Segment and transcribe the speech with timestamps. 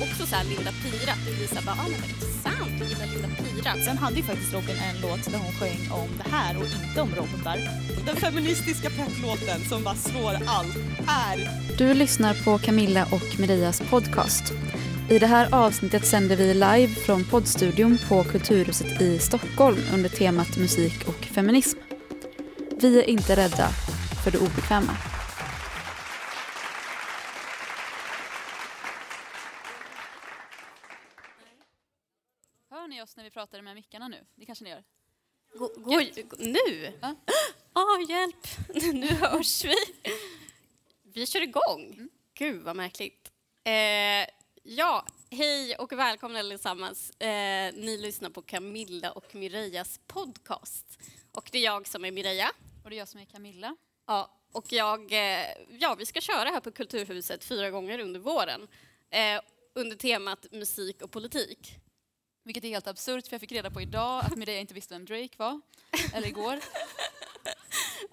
[0.00, 3.28] också så här Linda Pira, det visar bara, ah, men vad intressant, du gillar Linda
[3.42, 3.84] Pira.
[3.84, 7.00] Sen hade ju faktiskt Robin en låt där hon sjöng om det här och inte
[7.00, 7.58] om robotar.
[8.06, 10.76] Den feministiska pepplåten som bara slår allt
[11.08, 11.36] är...
[11.78, 14.52] Du lyssnar på Camilla och Marias podcast.
[15.10, 20.56] I det här avsnittet sänder vi live från poddstudion på Kulturhuset i Stockholm under temat
[20.56, 21.78] musik och feminism.
[22.80, 23.68] Vi är inte rädda
[24.24, 24.96] för det obekväma.
[32.70, 34.24] Hör ni oss när vi pratar med mickarna nu?
[34.34, 34.84] Det kanske ni gör?
[35.54, 36.92] Gå, gå, nu?
[37.00, 37.14] Ja.
[37.76, 38.46] Ah, hjälp!
[38.94, 39.74] nu hörs vi.
[41.02, 41.92] Vi kör igång.
[41.92, 42.10] Mm.
[42.34, 43.32] Gud, vad märkligt.
[43.64, 44.26] Eh,
[44.62, 47.10] ja, hej och välkomna allesammans.
[47.10, 50.98] Eh, ni lyssnar på Camilla och Mirejas podcast.
[51.32, 52.50] Och det är jag som är Mireja.
[52.84, 53.76] Och det är jag som är Camilla.
[54.06, 58.68] Ja, och jag, eh, ja, vi ska köra här på Kulturhuset fyra gånger under våren
[59.10, 59.40] eh,
[59.74, 61.83] under temat musik och politik.
[62.44, 65.04] Vilket är helt absurt för jag fick reda på idag att Mireia inte visste vem
[65.04, 65.60] Drake var.
[66.14, 66.60] Eller igår.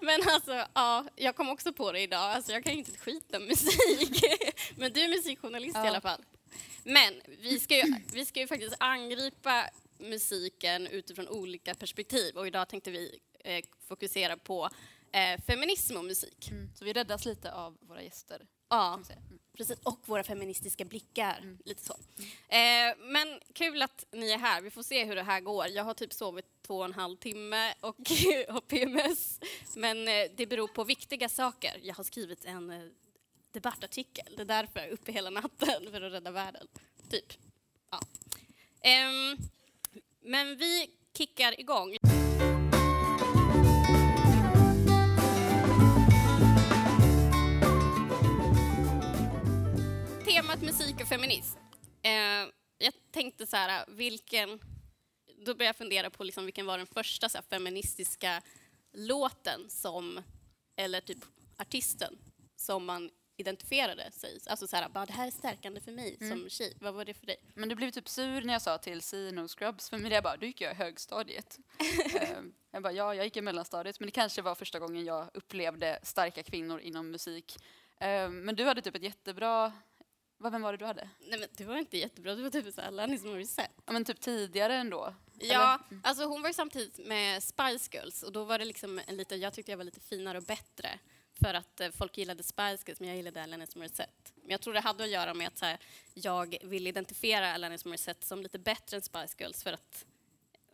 [0.00, 2.20] Men alltså, ja, jag kom också på det idag.
[2.20, 4.24] Alltså, jag kan ju inte ett skit om musik.
[4.76, 5.84] Men du är musikjournalist Ja.
[5.84, 6.22] i alla fall.
[6.84, 9.64] Men vi ska, ju, vi ska ju faktiskt angripa
[9.98, 14.68] musiken utifrån olika perspektiv och idag tänkte vi eh, fokusera på
[15.12, 16.48] eh, feminism och musik.
[16.50, 16.70] Mm.
[16.74, 18.46] Så vi räddas lite av våra gäster.
[18.68, 18.94] Ja.
[18.94, 19.38] Mm.
[19.56, 19.78] precis.
[19.82, 21.56] Och våra feministiska blickar.
[21.64, 21.92] Lite så.
[22.48, 24.62] Eh, men kul att ni är här.
[24.62, 25.66] Vi får se hur det här går.
[25.68, 27.96] Jag har typ sovit två och en halv timme och
[28.48, 29.40] har PMS.
[29.76, 31.80] Men eh, det beror på viktiga saker.
[31.82, 32.82] Jag har skrivit en eh,
[33.52, 34.34] debattartikel.
[34.36, 36.68] Det är därför jag är uppe hela natten för att rädda världen.
[37.10, 37.32] Typ.
[37.90, 38.00] Ja.
[38.80, 39.36] Ehm,
[40.20, 41.96] men vi kickar igång.
[50.62, 51.58] Musik och feminism.
[52.02, 52.12] Eh,
[52.78, 54.60] jag tänkte så här, vilken...
[55.46, 58.42] Då började jag fundera på liksom vilken var den första så här, feministiska
[58.92, 60.22] låten som,
[60.76, 61.18] eller typ
[61.58, 62.18] artisten,
[62.56, 64.38] som man identifierade sig.
[64.46, 66.76] Alltså så här, bara, det här är stärkande för mig som tjej.
[66.80, 67.36] Vad var det för dig?
[67.54, 70.36] Men du blev typ sur när jag sa till See No Scrubs, för Mireia bara,
[70.36, 71.58] du gick ju i högstadiet.
[72.20, 75.28] Ehm, jag bara, ja, jag gick i mellanstadiet, men det kanske var första gången jag
[75.34, 77.56] upplevde starka kvinnor inom musik.
[78.00, 79.72] Ehm, men du hade typ ett jättebra,
[80.42, 81.08] vad, vem var det du hade?
[81.20, 83.72] Nej men det var inte jättebra, det var typ såhär Alanis Morissette.
[83.86, 85.14] Ja, men typ tidigare ändå.
[85.38, 89.16] Ja, alltså hon var ju samtidigt med Spice Girls och då var det liksom en
[89.16, 90.98] lite, jag tyckte jag var lite finare och bättre
[91.42, 94.32] för att eh, folk gillade Spice Girls men jag gillade Alanis Morissette.
[94.34, 95.78] Men jag tror det hade att göra med att så här,
[96.14, 100.04] jag ville identifiera Alanis Morissette som lite bättre än Spice Girls för att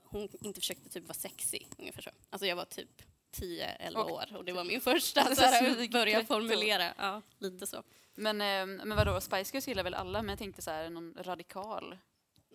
[0.05, 2.11] hon inte försökte typ vara sexy, ungefär så.
[2.31, 3.03] Alltså jag var typ
[3.33, 6.95] 10-11 Och- år och det var min första Så här, börja formulera.
[6.99, 7.83] Ja, lite så.
[8.15, 11.15] Men, ehm, men vadå, Spice Girls gillar väl alla, men jag tänkte så här, någon
[11.21, 11.99] radikal.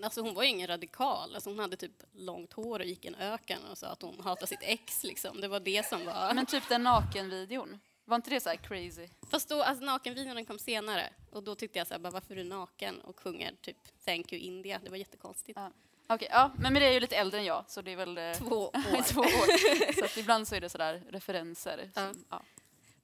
[0.03, 1.35] Alltså hon var ju ingen radikal.
[1.35, 4.19] Alltså hon hade typ långt hår och gick i en öken och sa att hon
[4.19, 5.03] hatade sitt ex.
[5.03, 5.41] Liksom.
[5.41, 6.33] Det var det som var...
[6.33, 9.07] Men typ den nakenvideon, var inte det så här crazy?
[9.29, 12.37] Fast då, alltså nakenvideon kom senare och då tyckte jag så här, bara, varför är
[12.37, 14.79] du naken och sjunger typ Thank you India?
[14.83, 15.59] Det var jättekonstigt.
[15.59, 15.71] Ja.
[16.07, 18.33] Okej, ja, men Mireia är ju lite äldre än jag, så det är väl eh,
[18.33, 19.01] Två år.
[19.07, 19.93] två år.
[19.99, 21.89] Så att ibland så är det sådär referenser.
[21.95, 22.13] Ja.
[22.13, 22.41] som- ja.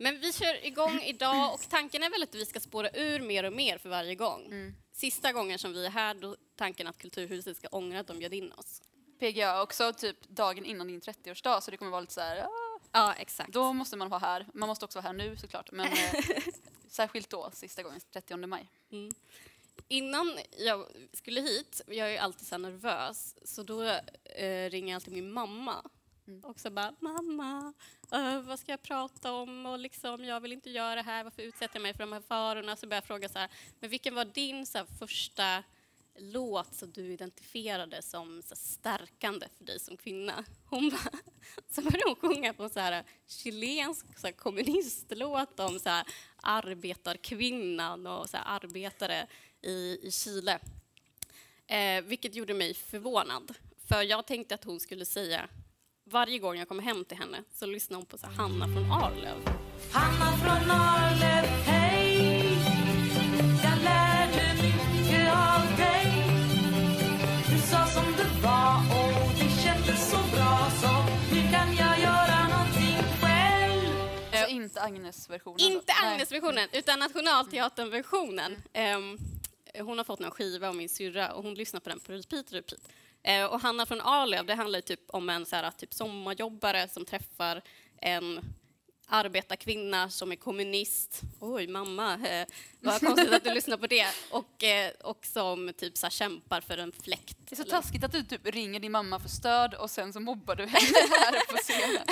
[0.02, 3.44] Men vi kör igång idag och tanken är väl att vi ska spåra ur mer
[3.44, 4.46] och mer för varje gång.
[4.46, 4.76] Mm.
[4.92, 8.34] Sista gången som vi är här, då tanken att Kulturhuset ska ångra att de bjöd
[8.34, 8.82] in oss.
[9.20, 12.80] PGA också typ dagen innan din 30-årsdag så det kommer vara lite så här, ah,
[12.92, 13.54] Ja, exakt.
[13.54, 14.46] då måste man vara här.
[14.54, 16.14] Man måste också vara här nu såklart, men eh,
[16.90, 18.68] särskilt då, sista gången, 30 maj.
[18.92, 19.12] Mm.
[19.88, 23.84] Innan jag skulle hit, jag är alltid så nervös, så då
[24.24, 25.90] eh, ringer jag alltid min mamma.
[26.28, 26.44] Mm.
[26.44, 27.74] Och så bara, mamma,
[28.12, 29.66] eh, vad ska jag prata om?
[29.66, 32.22] Och liksom, jag vill inte göra det här, varför utsätter jag mig för de här
[32.22, 32.76] farorna?
[32.76, 35.64] Så börjar jag fråga så här, men vilken var din så här, första
[36.16, 40.46] låt som du identifierade som så här, stärkande för dig som kvinna?
[40.66, 41.20] Hon bara,
[41.70, 46.08] så började hon sjunga på en så här chilensk så här, kommunistlåt om så här,
[46.36, 49.28] arbetarkvinnan och så här, arbetare
[49.62, 50.60] i, i Chile.
[51.68, 53.52] Eh, vilket gjorde mig förvånad.
[53.88, 55.48] För jag tänkte att hon skulle säga,
[56.04, 59.38] varje gång jag kommer hem till henne så lyssnar hon på så Hanna från Arlöv.
[59.92, 62.58] Hanna från Arlöv, hej
[63.64, 66.24] Jag lärde mycket av dig
[67.50, 71.06] Du sa som det var och det kändes så bra Så
[71.36, 73.96] nu kan jag göra någonting själv
[74.32, 75.60] Alltså inte Agnes-versionen.
[75.60, 75.94] Inte.
[76.04, 78.56] Agnes-versionen, utan Nationalteatern-versionen.
[78.74, 79.18] Ehm,
[79.80, 82.52] hon har fått en skiva av min syrra och hon lyssnar på den på repeat,
[82.54, 82.82] repeat.
[83.24, 87.06] Eh, och Hanna från Arlöv, det handlar typ om en så här, typ sommarjobbare som
[87.06, 87.62] träffar
[88.02, 88.40] en
[89.08, 91.22] arbetarkvinna som är kommunist.
[91.40, 92.48] Oj, mamma, eh,
[92.80, 94.08] vad konstigt att du lyssnar på det.
[94.32, 97.38] Och, eh, och som typ så här, kämpar för en fläkt.
[97.40, 100.14] Det är så eller- taskigt att du typ ringer din mamma för stöd och sen
[100.14, 100.78] så mobbar du henne
[101.20, 102.06] här på scenen.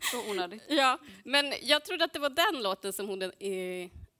[0.00, 0.62] Så onödigt.
[0.68, 3.30] Ja, men jag trodde att det var den låten som hon eh,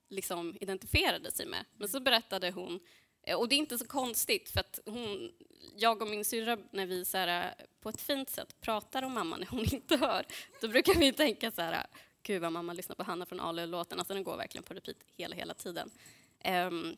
[0.08, 1.64] liksom identifierade sig med.
[1.76, 2.81] Men så berättade hon,
[3.22, 5.32] eh, och det är inte så konstigt för att hon,
[5.76, 9.12] jag och min syrra, när vi så här, eh, på ett fint sätt pratar om
[9.12, 10.26] mamma när hon inte hör,
[10.60, 13.99] då brukar vi tänka så här, eh, gud vad mamma lyssnar på Hanna från Ale-låten,
[13.99, 15.90] alltså den går verkligen på repeat hela, hela tiden.
[16.44, 16.96] Um,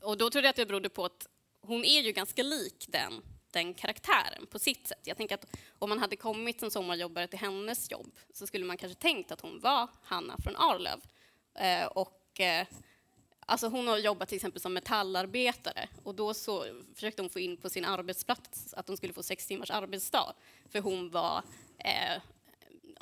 [0.00, 1.28] och då trodde jag att det berodde på att
[1.60, 5.00] hon är ju ganska lik den, den karaktären på sitt sätt.
[5.04, 5.46] Jag tänker att
[5.78, 9.40] om man hade kommit som sommarjobbare till hennes jobb så skulle man kanske tänkt att
[9.40, 11.00] hon var Hanna från Arlöv.
[11.54, 12.66] Eh, och, eh,
[13.46, 17.56] alltså hon har jobbat till exempel som metallarbetare och då så försökte hon få in
[17.56, 20.34] på sin arbetsplats att hon skulle få sex timmars arbetsdag
[20.70, 21.42] för hon var
[21.78, 22.22] eh,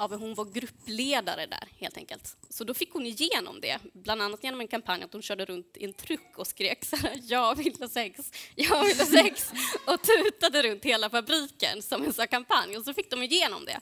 [0.00, 2.36] ja, hon var gruppledare där helt enkelt.
[2.48, 5.76] Så då fick hon igenom det, bland annat genom en kampanj att hon körde runt
[5.76, 9.52] i en truck och skrek så här, jag vill ha sex, jag vill ha sex
[9.86, 13.80] och tutade runt hela fabriken som en sån kampanj och så fick de igenom det.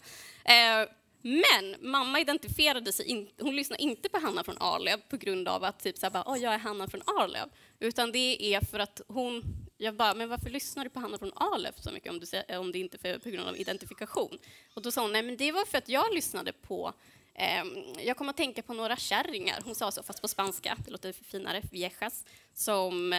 [0.52, 0.88] Eh,
[1.22, 5.64] men mamma identifierade sig inte, hon lyssnade inte på Hanna från Arlöv på grund av
[5.64, 7.48] att typ så här, bara, "Åh, jag är Hanna från Arlöv,
[7.80, 9.42] utan det är för att hon
[9.80, 12.72] jag bara, men varför lyssnar du på Hanna från Arlöv så mycket om, du, om
[12.72, 14.38] det inte är på grund av identifikation?
[14.74, 16.92] Och då sa hon, nej men det var för att jag lyssnade på
[17.34, 17.68] ehm,
[17.98, 21.12] jag kom att tänka på några kärringar, hon sa så fast på spanska, det låter
[21.12, 22.24] finare, viejas,
[22.54, 23.12] som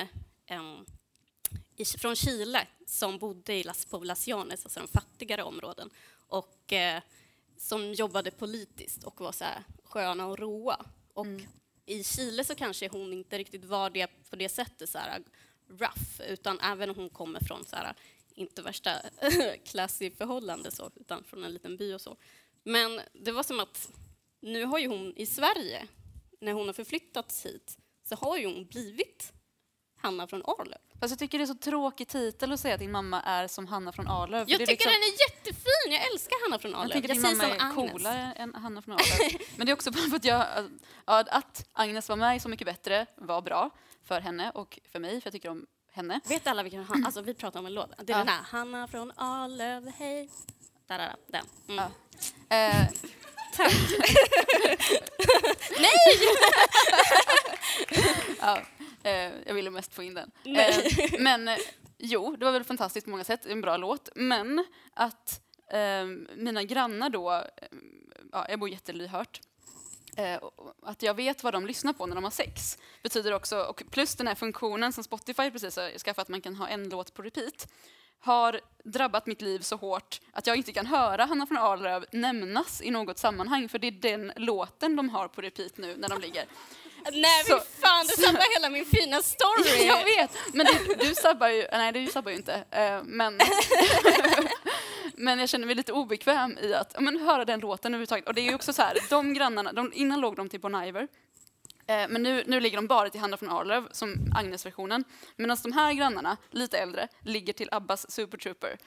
[0.45, 0.85] ehm,
[1.75, 2.67] i, från Chile.
[2.85, 5.89] Som bodde i Las Poblaciones, alltså de fattigare områden,
[6.27, 7.01] och eh,
[7.59, 10.85] som jobbade politiskt och var så här sköna och roa.
[11.13, 11.27] Och
[11.85, 15.23] i Chile så kanske hon inte riktigt var det på det sättet, så här
[15.67, 17.93] rough, utan även om hon kommer från så här,
[18.35, 18.91] inte värsta
[19.65, 22.17] classy förhållande så, utan från en liten by och så.
[22.63, 23.91] Men det var som att
[24.39, 25.87] nu har ju hon i Sverige,
[26.39, 29.33] när hon har förflyttats hit, så har ju hon blivit
[29.95, 30.88] Hanna från Arlöv.
[30.99, 33.67] Fast jag tycker det är så tråkig titel att säga att din mamma är som
[33.67, 34.49] Hanna från Arlöv.
[34.49, 36.91] Jag tycker liksom- den är jättefin, jag älskar Hanna från Jag Arlöv.
[36.93, 37.91] tänker att din säger mamma är Agnes.
[37.91, 39.41] coolare än Hanna från Arlöv.
[39.55, 40.45] Men det är också bara för att jag,
[41.05, 43.69] ja, att Agnes var med Så mycket bättre var bra
[44.05, 46.19] för henne och för mig, för jag tycker om henne.
[46.25, 47.89] Vet alla vilken Han- alltså vi pratar om en låt.
[47.97, 48.17] Det är Ja.
[48.17, 50.29] den här, Hanna från Arlöv, hej.
[50.87, 51.45] Där, den.
[51.69, 51.83] Mm.
[52.49, 52.55] Ja.
[52.55, 52.87] Eh,
[58.41, 58.63] ja, eh,
[59.45, 60.31] jag ville mest få in den.
[60.43, 60.85] Eh,
[61.19, 61.57] men eh,
[61.97, 64.09] jo, det var väl fantastiskt på många sätt, en bra låt.
[64.15, 65.41] Men att
[65.71, 66.05] eh,
[66.35, 67.43] mina grannar då, eh,
[68.31, 69.41] ja, jag bor jättelyhört,
[70.15, 70.39] eh,
[70.83, 74.15] att jag vet vad de lyssnar på när de har sex betyder också, och plus
[74.15, 77.21] den här funktionen som Spotify precis har skaffat, att man kan ha en låt på
[77.21, 77.67] repeat,
[78.19, 82.81] har drabbat mitt liv så hårt att jag inte kan höra Hanna från Arlöv nämnas
[82.81, 86.21] i något sammanhang, för det är den låten de har på repeat nu när de
[86.21, 86.45] ligger.
[87.03, 89.87] Nej, fy fan, du sabbar hela min fina story.
[89.87, 93.39] Jag vet, men du, du sabbar ju, nej du sabbar ju inte, eh, men,
[95.13, 98.27] men jag känner mig lite obekväm i att men, höra den låten överhuvudtaget.
[98.27, 100.83] Och det är ju också så här, de grannarna, de, innan låg de till Bon
[100.83, 101.07] Iver,
[101.87, 105.03] eh, men nu, nu ligger de bara till Hanna från Arlöv, som Agnes-versionen.
[105.35, 108.77] Medan de här grannarna, lite äldre, ligger till Abbas Super Trooper.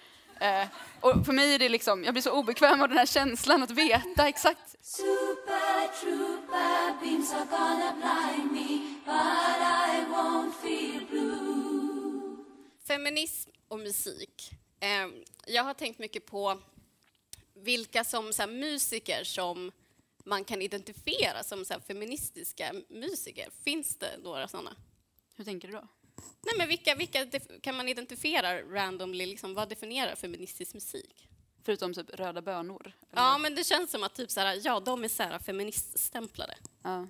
[0.40, 0.68] Eh,
[1.00, 3.70] och för mig är det liksom, jag blir så obekväm av den här känslan att
[3.70, 12.36] veta exakt Super trooper beams are gonna blind me, but I won't feel blue.
[12.86, 14.50] Feminism och musik.
[14.80, 15.08] Eh,
[15.46, 16.58] jag har tänkt mycket på
[17.54, 19.72] vilka som så här, musiker som
[20.24, 23.48] man kan identifiera som så här, feministiska musiker.
[23.64, 24.76] Finns det några sådana?
[25.36, 25.88] Hur tänker du då?
[26.16, 27.26] Nej, men vilka, vilka
[27.62, 29.26] kan man identifiera randomly?
[29.26, 31.28] Liksom, vad definierar feministisk musik?
[31.64, 32.92] Förutom typ röda bönor?
[33.10, 36.54] Ja, men det känns som att typ så här, ja, de är så här feministstämplade.
[36.82, 37.00] Ja.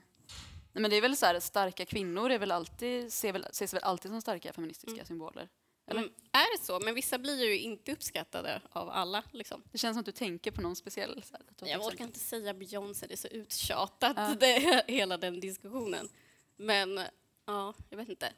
[0.74, 3.74] Nej, men det är väl så här, starka kvinnor är väl alltid, ser väl, ses
[3.74, 5.48] väl alltid som starka feministiska symboler.
[5.86, 6.00] Eller?
[6.00, 6.80] Mm, är det så?
[6.80, 9.22] Men vissa blir ju inte uppskattade av alla.
[9.30, 9.62] Liksom.
[9.72, 11.22] Det känns som att du tänker på någon speciell.
[11.22, 14.34] Så här, Jag till orkar exempel- inte säga Beyoncé, det är så uttjatat, Ja.
[14.40, 16.08] det, hela den diskussionen.
[16.56, 17.00] Men
[17.46, 18.32] ja, jag vet inte.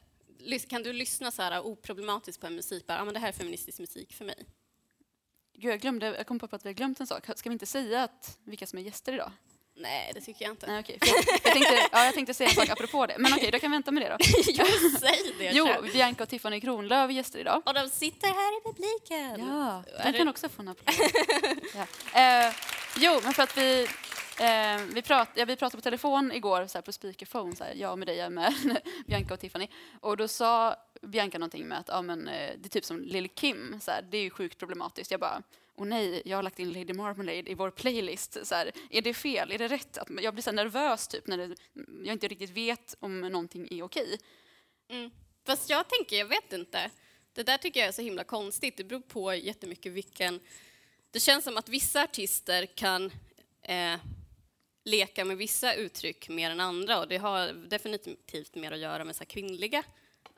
[0.69, 2.87] Kan du lyssna så här oproblematiskt på en musik?
[2.87, 4.45] Bara, ja, men det här är feministisk musik för mig.
[5.57, 7.23] Gud, jag, glömde, jag kom på att vi har glömt en sak.
[7.35, 9.31] Ska vi inte säga att, vilka som är gäster idag?
[9.77, 10.67] Nej, det tycker jag inte.
[10.67, 10.83] Nej.
[10.83, 13.15] För Jag, jag, tänkte, ja, jag tänkte säga en sak apropå det.
[13.19, 14.17] Men okej, då kan vi vänta med det då.
[14.47, 14.65] jo,
[14.99, 15.51] säg det.
[15.53, 15.67] Jo.
[15.93, 17.61] Bianca och Tiffany Kronlöf är gäster idag.
[17.65, 19.47] Och de sitter här i publiken.
[19.49, 20.95] Ja, de kan det- också få en applåd.
[21.75, 22.19] ja.
[22.47, 22.53] eh,
[22.97, 23.87] jo, men för att vi,
[24.39, 27.73] eh, vi, prat, ja, vi pratade på telefon igår så här, på speakerphone, så här,
[27.73, 28.53] jag med dig, jag med
[29.07, 29.67] Bianca och Tiffany.
[30.01, 33.29] Och då sa Bianca någonting med att ja, men, eh, det är typ som Lil
[33.29, 35.11] Kim, så här, det är ju sjukt problematiskt.
[35.11, 35.43] Jag bara,
[35.75, 38.37] och nej, jag har lagt in Lady Marmalade i vår playlist.
[38.43, 39.51] Så här, är det fel?
[39.51, 39.97] Är det rätt?
[39.97, 41.55] Att jag blir så här nervös typ när det,
[42.03, 44.19] jag inte riktigt vet om någonting är okej.
[44.89, 45.11] Mm.
[45.45, 46.91] Fast jag tänker, jag vet inte.
[47.33, 48.77] Det där tycker jag är så himla konstigt.
[48.77, 50.39] Det beror på jättemycket vilken...
[51.11, 53.11] Det känns som att vissa artister kan
[53.61, 53.99] eh,
[54.85, 59.15] leka med vissa uttryck mer än andra och det har definitivt mer att göra med
[59.15, 59.83] så här kvinnliga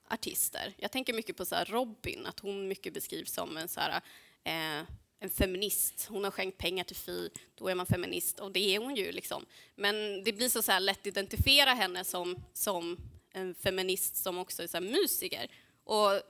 [0.07, 0.73] artister.
[0.77, 4.01] Jag tänker mycket på så här Robin, att hon mycket beskrivs som en, så här,
[4.43, 4.85] eh,
[5.19, 6.07] en feminist.
[6.09, 9.11] Hon har skänkt pengar till Fi, då är man feminist och det är hon ju.
[9.11, 9.45] Liksom.
[9.75, 12.97] Men det blir så, så här lätt att identifiera henne som, som
[13.31, 15.51] en feminist som också är så här musiker.
[15.83, 16.21] Och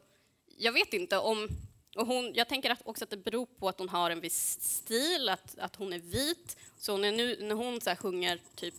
[0.58, 1.50] jag vet inte om...
[1.98, 4.58] Och hon, jag tänker att också att det beror på att hon har en viss
[4.62, 6.58] stil, att, att hon är vit.
[6.78, 8.76] Så när, nu, när hon så sjunger typ...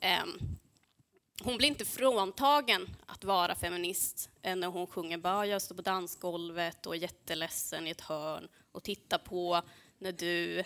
[0.00, 0.38] ehm,
[1.42, 5.82] hon blir inte fråntagen att vara feminist eh, när hon sjunger bara jag står på
[5.82, 9.62] dansgolvet och är jätteledsen i ett hörn och tittar på
[9.98, 10.62] när du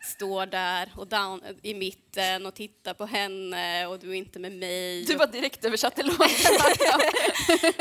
[0.00, 4.52] står där och dan- i mitten och tittar på henne och du är inte med
[4.52, 5.04] mig.
[5.04, 6.28] Du var direkt översatt till låten.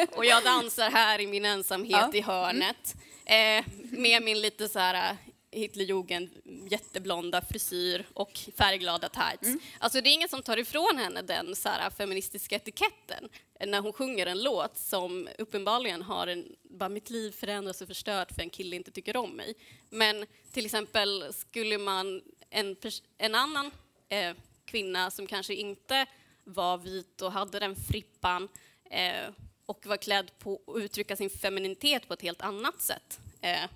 [0.17, 2.13] Och jag dansar här i min ensamhet Ja.
[2.13, 2.95] i hörnet
[3.27, 5.17] eh, med min lite så här eh,
[5.51, 6.29] Hitlerjugend
[6.69, 9.63] jätteblonda frisyr och färgglada tights.
[9.79, 13.29] Alltså det är ingen som tar ifrån henne den så här, feministiska etiketten
[13.65, 18.31] när hon sjunger en låt som uppenbarligen har en, bara mitt liv förändras och förstört
[18.31, 19.53] för en kille inte tycker om mig.
[19.89, 22.75] Men till exempel skulle man en,
[23.17, 23.72] en annan
[24.10, 24.34] eh,
[24.65, 26.05] kvinna som kanske inte
[26.43, 28.48] var vit och hade den frippan
[28.91, 29.29] eh,
[29.67, 33.19] och var klädd på att uttrycka sin femininitet på ett helt annat sätt.
[33.41, 33.69] Eh,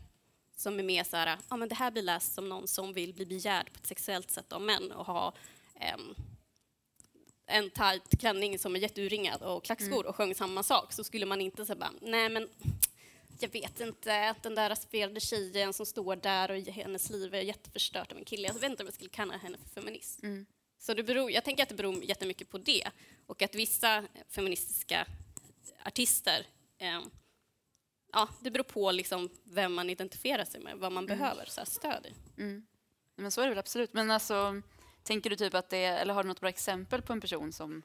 [0.56, 3.14] som är mer så här, ja men det här blir läst som någon som vill
[3.14, 5.34] bli begärd på ett sexuellt sätt av män och ha
[5.80, 6.16] ehm,
[7.46, 11.42] en tight klänning som är jätteuringad och klackskor och sjöng samma sak så skulle man
[11.42, 12.50] inte säga bara, nej men
[13.40, 18.12] jag vet inte, den där rasifierade tjejen som står där och hennes liv är jätteförstört
[18.12, 18.48] av en kille.
[18.48, 20.24] Jag vet inte om jag skulle kalla henne för feminist.
[20.24, 20.46] Mm.
[20.80, 22.88] Så det beror, jag tänker att det beror jättemycket på det
[23.28, 25.08] och att vissa feministiska
[25.86, 27.02] artister eh,
[28.14, 31.66] Ja, det beror på liksom vem man identifierar sig med, vad man behöver så här,
[31.66, 32.42] stöd i.
[32.42, 32.66] Mm.
[33.16, 33.94] Men så är det väl absolut.
[33.94, 34.62] Men alltså,
[35.04, 37.82] tänker du typ att det eller har du något bra exempel på en person som,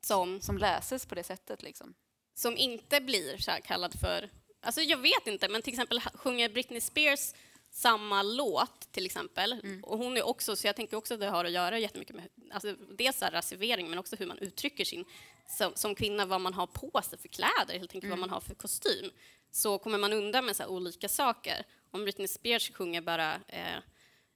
[0.00, 1.94] Som, som läses på det sättet liksom?
[2.38, 4.30] som inte blir så här kallad för...
[4.60, 7.34] Alltså jag vet inte, men till exempel sjunger Britney Spears
[7.76, 9.60] samma låt till exempel.
[9.82, 12.28] Och hon är också, så jag tänker också att det har att göra jättemycket med
[12.50, 15.04] alltså dels rasivering men också hur man uttrycker sin,
[15.48, 18.40] som, som kvinna, vad man har på sig för kläder, helt enkelt vad man har
[18.40, 19.10] för kostym.
[19.50, 21.64] Så kommer man undan med så här olika saker.
[21.90, 23.78] Om Britney Spears sjunger bara eh,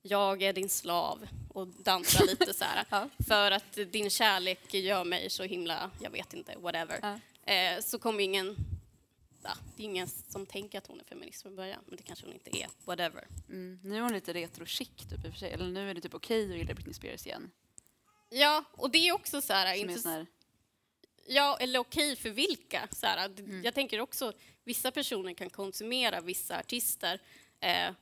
[0.02, 2.84] jag är din slav och dansar lite så här.
[2.90, 3.08] Ja.
[3.28, 6.98] För att din kärlek gör mig så himla, jag vet inte, whatever.
[7.02, 7.52] Ja.
[7.52, 8.56] Eh, så kommer ingen,
[9.42, 12.26] ja, det är ingen som tänker att hon är feminist från början, men det kanske
[12.26, 13.26] hon inte är, whatever.
[13.48, 13.80] Mm.
[13.84, 15.52] Nu är hon lite retro chic typ i och för sig.
[15.52, 17.50] Eller nu är det typ okej att gilla Britney Spears igen.
[18.28, 20.26] Ja, och det är också så här, inte, här,
[21.26, 22.88] ja, eller okej för vilka.
[22.92, 24.32] Så här, d- Jag tänker också,
[24.64, 27.20] vissa personer kan konsumera vissa artister
[27.60, 27.92] eh,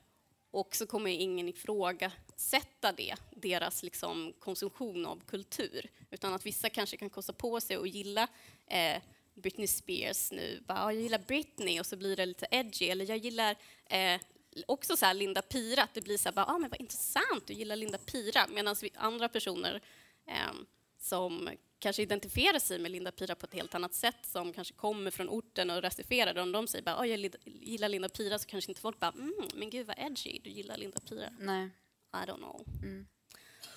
[0.51, 5.91] och så kommer ingen ifrågasätta det, deras liksom, konsumtion av kultur.
[6.11, 8.29] Utan att vissa kanske kan kosta på sig att gilla
[8.67, 9.03] eh,
[9.39, 10.63] Britney Spears nu.
[10.67, 12.85] Bara, "Ja, jag gillar Britney och så blir det lite edgy.
[12.89, 13.57] Eller jag gillar
[13.91, 14.21] eh,
[14.67, 17.47] också så här Linda Pira, att det blir så här, bara, ah, men vad intressant,
[17.47, 18.47] du gillar Linda Pira.
[18.49, 19.81] Medan andra personer
[20.27, 20.67] ehm,
[21.01, 25.11] som kanske identifierar sig med Linda Pira på ett helt annat sätt, som kanske kommer
[25.11, 28.47] från orten och är rasifierade, om de säger bara, oh, jag gillar Linda Pira, så
[28.47, 31.31] kanske inte folk bara, mm, men gud vad edgy, du gillar Linda Pira.
[31.39, 31.71] nej.
[32.13, 32.65] I don't know.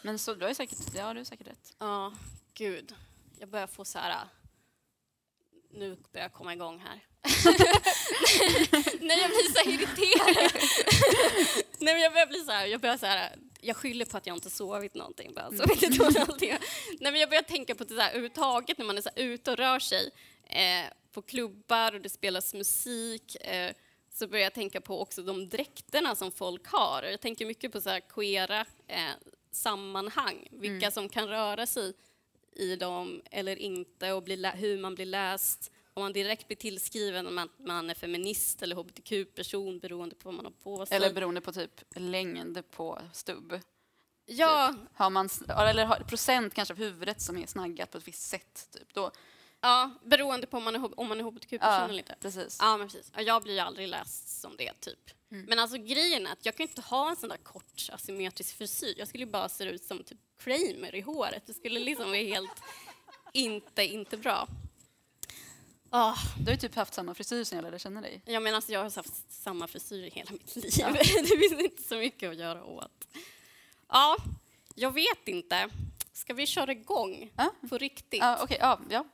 [0.01, 1.75] Men så, du har säkert, ja, du har säkert rätt.
[1.79, 2.13] Ja,
[2.53, 2.95] gud.
[3.39, 4.27] Jag börjar få så här...
[5.73, 6.99] Nu börjar jag komma igång här.
[8.99, 10.51] Nej, jag blir så irriterad.
[11.79, 12.65] Nej, men jag börjar bli så här...
[12.65, 13.35] Jag börjar så här...
[13.61, 15.33] Jag skyller på att jag inte sovit någonting.
[15.33, 16.49] Bara, var allting.
[16.99, 19.23] Nej, men jag börjar tänka på det så här, överhuvudtaget när man är så här,
[19.23, 20.11] ute och rör sig
[20.49, 23.35] eh, på klubbar och det spelas musik.
[23.35, 23.71] Eh,
[24.13, 27.03] så börjar jag tänka på också de dräkterna som folk har.
[27.03, 29.11] Jag tänker mycket på så här queera eh,
[29.51, 31.93] sammanhang, vilka som kan röra sig
[32.51, 35.71] i dem eller inte och bli hur man blir läst.
[35.93, 40.33] Om man direkt blir tillskriven om att man är feminist eller hbtq-person beroende på vad
[40.35, 40.97] man har på sig.
[40.97, 43.59] Eller beroende på typ längd på stubb.
[44.25, 48.29] ja, Har man, eller har procent kanske av huvudet som är snaggat på ett visst
[48.29, 48.67] sätt.
[48.71, 48.93] Typ.
[48.93, 49.11] Då,
[49.61, 52.15] ja, beroende på om man är, om man är hbtq-person ja, eller inte.
[52.21, 52.57] precis.
[52.61, 53.11] Ja, men precis.
[53.15, 55.11] Ja, Jag blir ju aldrig läst som det, typ.
[55.29, 58.93] Men alltså grejen är att jag kan inte ha en sån där kort asymmetrisk frisyr.
[58.97, 61.43] Jag skulle ju bara se ut som typ Kramer i håret.
[61.47, 62.61] Det skulle liksom vara helt
[63.33, 64.47] inte, inte bra.
[65.89, 68.21] Ah, Du har ju typ haft samma frisyr sen jag lärde känna dig.
[68.25, 70.71] jag menar, alltså, jag har haft samma frisyr i hela mitt liv.
[70.93, 73.07] det finns inte så mycket att göra åt.
[73.89, 74.17] Ja,
[74.75, 75.69] jag vet inte.
[76.13, 77.51] Ska vi köra igång Ja.
[77.69, 78.19] på riktigt?
[78.19, 79.05] Ja, okej, ja, ja,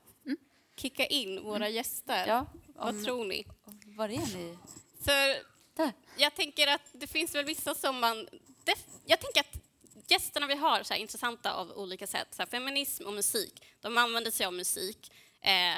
[0.75, 2.27] Kicka in våra gäster?
[2.27, 2.45] ja.
[2.75, 3.45] Vad Om- tror ni?
[3.85, 4.57] Var är ni?
[5.01, 5.43] För
[5.77, 5.93] Där.
[6.17, 8.27] jag tänker att det finns väl vissa som man...
[9.05, 9.56] Jag tänker att
[10.07, 12.27] gästerna vi har så här, intressanta av olika sätt.
[12.31, 13.63] Så här, feminism och musik.
[13.81, 15.11] De använder sig av musik
[15.41, 15.75] eh,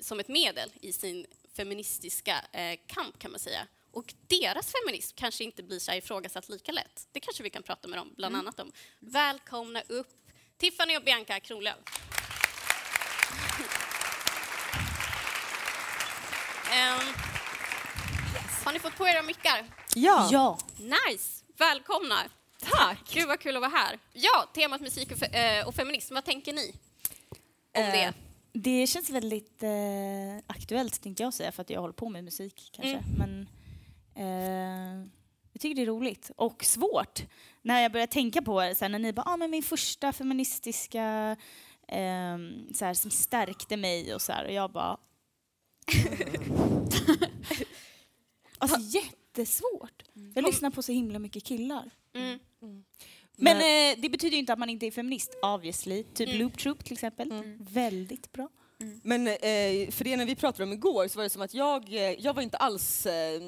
[0.00, 3.66] som ett medel i sin feministiska eh, kamp kan man säga.
[3.92, 7.08] Och deras feminism kanske inte blir så här ifrågasatt lika lätt.
[7.12, 8.72] Det kanske vi kan prata med dem bland annat om.
[8.98, 10.16] Välkomna upp
[10.58, 11.74] Tiffany och Bianca Kronlöf.
[16.72, 16.98] Ehm,
[18.64, 19.66] har ni fått på era mickar?
[19.94, 20.58] Ja, Ja.
[20.78, 21.44] Nice!
[21.56, 22.24] Välkomna!
[22.60, 23.10] Tack!
[23.14, 23.98] Gud vad kul att vara här.
[24.12, 26.74] Ja, temat musik och, fe- eh, och feminism, vad tänker ni
[27.76, 28.12] om Eh, det?
[28.52, 29.70] Det känns väldigt eh,
[30.46, 32.96] aktuellt tänkte jag säga för att jag håller på med musik kanske.
[32.96, 33.18] Mm.
[33.18, 33.48] Men
[34.16, 35.06] eh,
[35.52, 37.22] jag tycker det är roligt och svårt.
[37.62, 41.36] När jag börjar tänka på det, så när ni bara ah, men min första feministiska
[41.88, 42.38] eh,
[42.74, 44.96] så som stärkte mig och så och jag bara
[48.58, 50.02] Alltså jättesvårt.
[50.34, 51.90] Jag lyssnar på så himla mycket killar.
[52.14, 52.38] Mm.
[53.40, 56.02] Men eh, det betyder ju inte att man inte är feminist, obviously.
[56.02, 56.40] Typ Mm.
[56.40, 57.32] Loop Troop till exempel.
[57.58, 58.48] Väldigt bra.
[59.02, 61.94] Men eh, för det när vi pratade om igår så var det som att jag,
[61.94, 63.40] eh, jag var inte alls eh,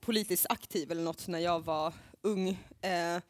[0.00, 2.48] politiskt aktiv eller något när jag var ung
[2.80, 3.20] eh,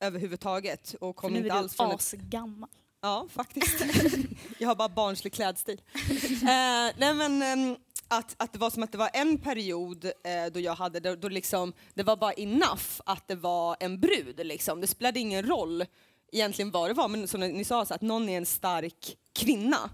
[0.00, 2.68] överhuvudtaget och För kom nu inte är alls du från ett asgammal.
[3.00, 3.84] Ja, faktiskt.
[4.58, 5.80] jag har bara barnslig klädstil.
[6.42, 7.76] eh, nej men, ehm,
[8.18, 11.14] att, att det var som att det var en period eh, då jag hade, då,
[11.14, 14.46] då liksom, det var bara enough att det var en brud.
[14.46, 14.80] Liksom.
[14.80, 15.84] Det spelade ingen roll
[16.32, 19.90] egentligen vad det var, men som ni sa, så att någon är en stark kvinna.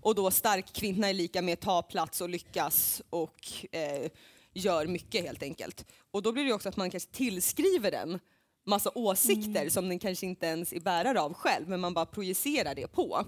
[0.00, 4.10] Och då stark kvinna är lika med ta plats och lyckas och eh,
[4.54, 5.84] gör mycket helt enkelt.
[6.10, 8.18] Och då blir det också att man kanske tillskriver den
[8.66, 12.74] massa åsikter som den kanske inte ens är bärare av själv, men man bara projicerar
[12.74, 13.24] det på.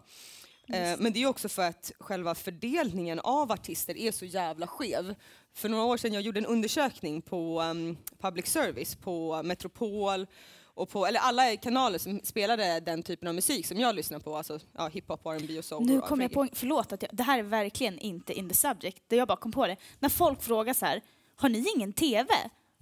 [0.69, 5.14] Eh, men det är också för att själva fördelningen av artister är så jävla skev.
[5.54, 10.27] För några år sedan jag gjorde en undersökning på um, public service, på Metropol
[10.75, 14.37] och på, eller alla kanaler som spelade den typen av musik som jag lyssnar på,
[14.37, 15.87] alltså ja, hiphop, R&B och soul.
[15.87, 19.03] Nu kom jag på, förlåt att jag, det här är verkligen inte in the subject,
[19.09, 19.77] det jag bara kom på det.
[19.98, 21.01] När folk frågar så här,
[21.37, 22.29] har ni ingen TV?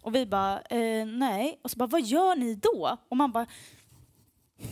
[0.03, 1.61] Och vi bara, eh, nej.
[1.63, 2.97] Och så bara, vad gör ni då?
[3.09, 3.47] Och man bara,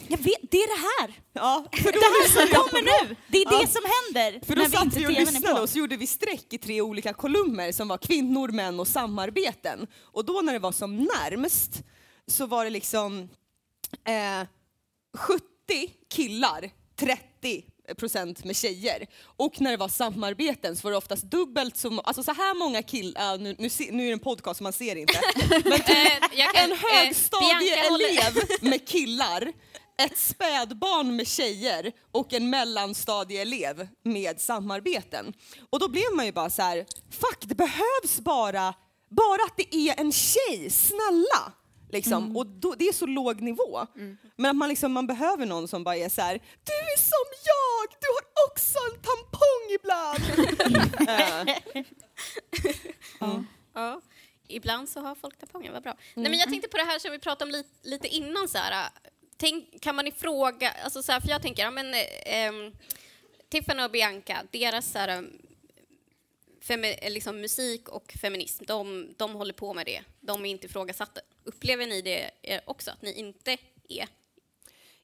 [0.09, 1.20] jag vet, det är det här!
[1.33, 3.16] Ja, för då Det här som kommer nu!
[3.29, 3.61] Det är Ja.
[3.61, 6.07] det som händer För då när vi satt vi och lyssnade och så gjorde vi
[6.07, 9.87] streck i tre olika kolumner som var kvinnor, män och samarbeten.
[10.03, 11.83] Och då när det var som närmst
[12.27, 13.29] så var det liksom
[14.05, 14.46] eh,
[15.16, 15.42] 70
[16.11, 19.07] killar, 30 procent med tjejer.
[19.37, 22.83] Och när det var samarbeten så var det oftast dubbelt så alltså så här många
[22.83, 25.20] killar, nu, nu, se- nu är det en podcast så man ser inte,
[25.64, 29.53] men Eh, kan- en eh, högstadieelev med killar,
[30.03, 35.33] ett spädbarn med tjejer och en mellanstadieelev med samarbeten.
[35.70, 36.77] Och då blev man ju bara så här:
[37.11, 38.74] fuck det behövs bara,
[39.11, 41.53] bara att det är en tjej, snälla!
[41.90, 42.37] Liksom.
[42.37, 43.87] Och då, det är så låg nivå.
[44.37, 47.27] Men att man, liksom, man behöver någon som bara är så här: du är som
[47.44, 50.48] jag, du har också en tampong ibland!
[51.09, 51.83] Eh,
[53.74, 54.01] Ja.
[54.48, 55.96] Ibland så har folk tamponger, vad bra.
[56.14, 58.48] Nej, men jag tänkte på det här som vi pratade om lite, lite innan.
[58.48, 58.88] Så här,
[59.37, 60.70] tänk, kan man ifråga...
[60.85, 62.72] Alltså, så här, för jag tänker, ja, men, eh, ehm,
[63.48, 65.24] Tiffany och Bianca, deras så här,
[67.09, 70.03] liksom, musik och feminism, de, de håller på med det.
[70.21, 71.21] De är inte ifrågasatta.
[71.44, 73.57] Upplever ni det eh, också, att ni inte
[73.88, 74.09] är?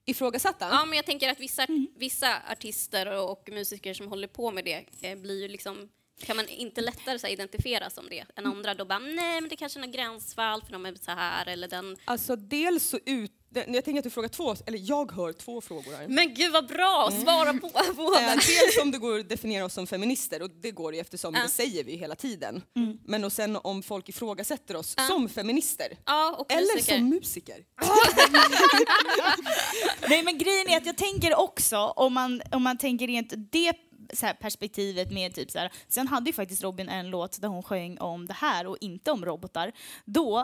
[0.05, 0.69] ifrågasatta?
[0.71, 4.85] Ja, men jag tänker att vissa, vissa artister och musiker som håller på med det
[5.01, 5.89] eh, blir ju liksom
[6.19, 9.57] kan man inte lättare så identifiera som det än andra då bara nej men det
[9.57, 13.33] kanske är något gränsfall för de är så här eller den Alltså dels så ut...
[13.55, 16.09] Jag tänker att du frågar två, eller jag hör två frågor här.
[16.09, 18.21] men gud vad bra, svara på båda.
[18.21, 21.01] Eh, dels om det går att definiera oss som feminister och det går det ju
[21.01, 21.43] eftersom Ja.
[21.43, 22.63] det säger vi hela tiden.
[22.77, 22.99] Mm.
[23.05, 25.03] Men och sen om folk ifrågasätter oss Ja.
[25.07, 25.87] som feminister.
[26.07, 26.97] Ja, och Eller musiker.
[26.99, 27.57] som musiker.
[30.09, 33.73] Nej men grejen är att jag tänker också, om man, om man tänker rent det
[34.13, 37.49] så här perspektivet med typ så här, sen hade ju faktiskt Robin en låt där
[37.49, 39.73] hon sjöng om det här och inte om robotar.
[40.05, 40.39] Då,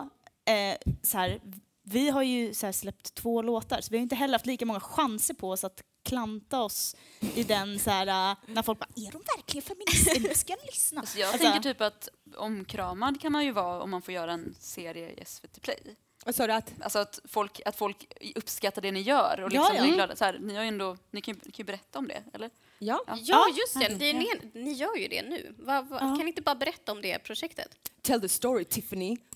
[0.47, 1.39] eh, så här,
[1.83, 4.65] vi har ju så här släppt två låtar så vi har inte heller haft lika
[4.65, 6.95] många chanser på oss att klanta oss
[7.35, 10.19] i den så här, eh, när folk bara är de verkligen feminister?
[10.29, 10.99] Nu ska jag lyssna.
[11.01, 14.31] Alltså jag Alltså- tänker typ att omkramad kan man ju vara om man får göra
[14.33, 15.95] en serie i SVT Play.
[16.25, 16.71] Vad sa du att?
[16.81, 19.91] Alltså att folk, att folk uppskattar det ni gör och Ja, liksom ja.
[19.91, 20.15] är glada.
[20.15, 22.23] Så här, ni, har ju ändå, ni, kan, ju- ni kan ju berätta om det,
[22.33, 22.49] eller?
[22.83, 23.03] Ja.
[23.07, 23.87] Ja, Ja, just det.
[23.99, 25.55] det ni, ni gör ju det nu.
[25.59, 25.99] Va, va, Ja.
[25.99, 27.67] Kan ni inte bara berätta om det projektet?
[28.01, 29.17] Tell the story Tiffany.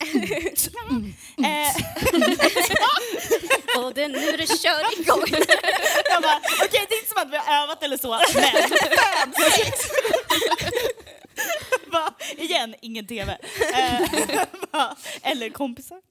[1.37, 1.75] Eh,
[3.85, 5.23] Och det, nu är det kör igång.
[6.09, 8.69] jag bara, okej det är inte som att vi har övat eller så, men...
[11.91, 12.13] Va?
[12.37, 13.37] Igen, ingen TV.
[13.73, 14.01] Eh,
[14.71, 14.95] va?
[15.21, 16.01] eller kompisar.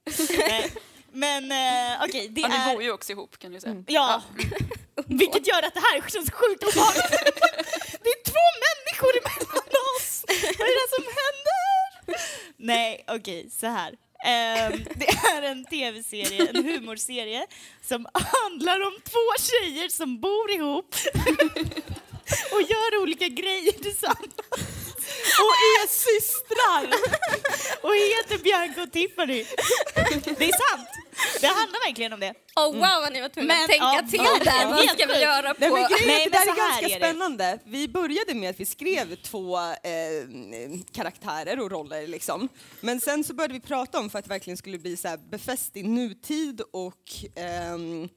[0.49, 0.73] Nej.
[1.13, 2.73] Men eh, okej, det Ja, ni är...
[2.75, 3.85] bor ju också ihop kan du säga.
[3.87, 4.23] Ja.
[5.23, 7.11] Vilket gör att det här känns sjukt obehagligt.
[8.05, 10.25] Det är två människor emellan oss.
[10.59, 11.65] Vad är det som händer?
[12.57, 13.91] Nej, okej, så här.
[14.25, 17.47] Um, det är en tv-serie, en humorserie
[17.83, 20.95] som handlar om två tjejer som bor ihop
[22.53, 24.35] och gör olika grejer tillsammans.
[25.43, 26.87] Och är systrar!
[27.83, 29.45] Och heter Bianca och Tiffany.
[30.39, 30.89] Det är sant.
[31.41, 32.35] Det handlar verkligen om det.
[32.57, 34.67] Oh, wow, vad ni var tvungna Men, att tänka ja, till ja, där.
[34.67, 35.61] Vad helt ska vi göra på...
[35.61, 37.07] Nej, men grejen, Nej, men det där är ganska är det.
[37.07, 37.59] spännande.
[37.65, 39.73] Vi började med att vi skrev två eh,
[40.93, 42.49] karaktärer och roller liksom.
[42.81, 45.17] Men sen så började vi prata om för att det verkligen skulle bli så här
[45.17, 47.03] befäst i nutid och
[47.37, 48.09] ehm,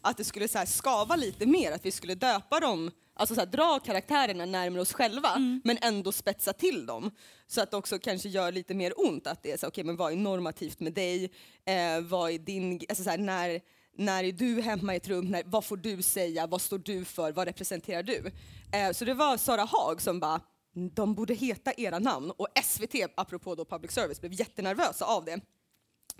[0.00, 3.40] att det skulle så här skava lite mer, att vi skulle döpa dem, alltså så
[3.40, 7.10] här, dra karaktärerna närmare oss själva men ändå spetsa till dem.
[7.46, 9.96] Så att det också kanske gör lite mer ont att det är så okej men
[9.96, 11.24] vad är normativt med dig?
[11.64, 13.60] Eh, vad är din, alltså så här, när,
[13.96, 15.24] när är du hemma i ett rum?
[15.24, 16.46] När, vad får du säga?
[16.46, 17.32] Vad står du för?
[17.32, 18.32] Vad representerar du?
[18.72, 20.40] Eh, så det var Sara Haag som bara
[20.72, 25.40] de borde heta era namn och SVT, apropå då public service, blev jättenervösa av det.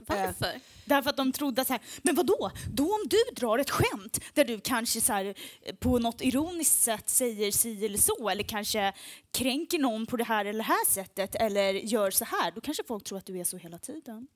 [0.06, 0.60] Varför?
[0.84, 2.50] Därför att de trodde så här, men vad då?
[2.72, 6.82] Då om du drar ett skämt där du kanske så här, eh, på något ironiskt
[6.82, 8.92] sätt säger si eller så eller kanske
[9.32, 12.82] kränker någon på det här eller det här sättet eller gör så här, då kanske
[12.88, 14.26] folk tror att du är så hela tiden.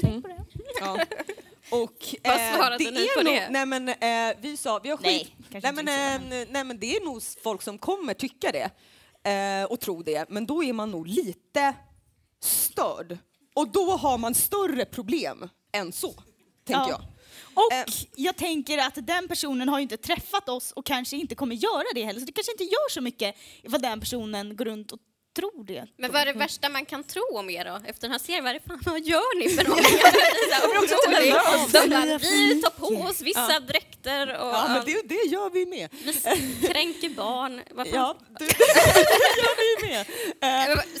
[0.00, 0.44] Tänk på det.
[0.80, 0.98] Ja.
[1.70, 3.48] Och, Vad svarade det ni på nog, det?
[3.50, 5.32] Nej men eh, vi sa, vi har skit...
[5.50, 8.70] Nej, nej, men, eh, nej men det är nog folk som kommer tycka det
[9.30, 11.74] eh, och tro det, men då är man nog lite
[12.40, 13.18] störd.
[13.54, 16.12] Och då har man större problem än så,
[16.64, 16.90] tänker Ja.
[16.90, 17.00] jag.
[17.54, 17.84] Och Eh.
[18.16, 21.84] jag tänker att den personen har ju inte träffat oss och kanske inte kommer göra
[21.94, 24.98] det heller, så det kanske inte gör så mycket ifall den personen går runt och
[25.34, 25.86] tror det.
[25.98, 27.80] Men vad är det värsta man kan tro om er då?
[27.86, 29.98] Efter den här serien, vad, är det fan, vad gör ni för någonting?
[31.72, 35.66] De bara, vi tar på oss vissa dräkter och Ja, men det, det gör vi
[35.66, 35.88] med.
[35.92, 37.60] vi kränker barn.
[37.70, 37.94] Vad fan?
[37.96, 40.06] Ja, det, det gör vi med.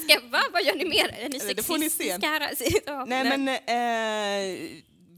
[0.04, 0.42] Ska, va?
[0.52, 1.08] Vad gör ni mer?
[1.18, 2.18] Är ni Det får ni se.
[2.20, 2.82] sexistiska?
[2.86, 4.58] Ja, Nej men eh,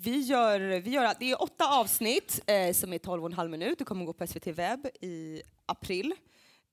[0.01, 3.51] vi gör, vi gör, det är åtta avsnitt eh, som är 12 och en halv
[3.51, 3.79] minut.
[3.79, 6.15] Det kommer gå på SVT webb i april.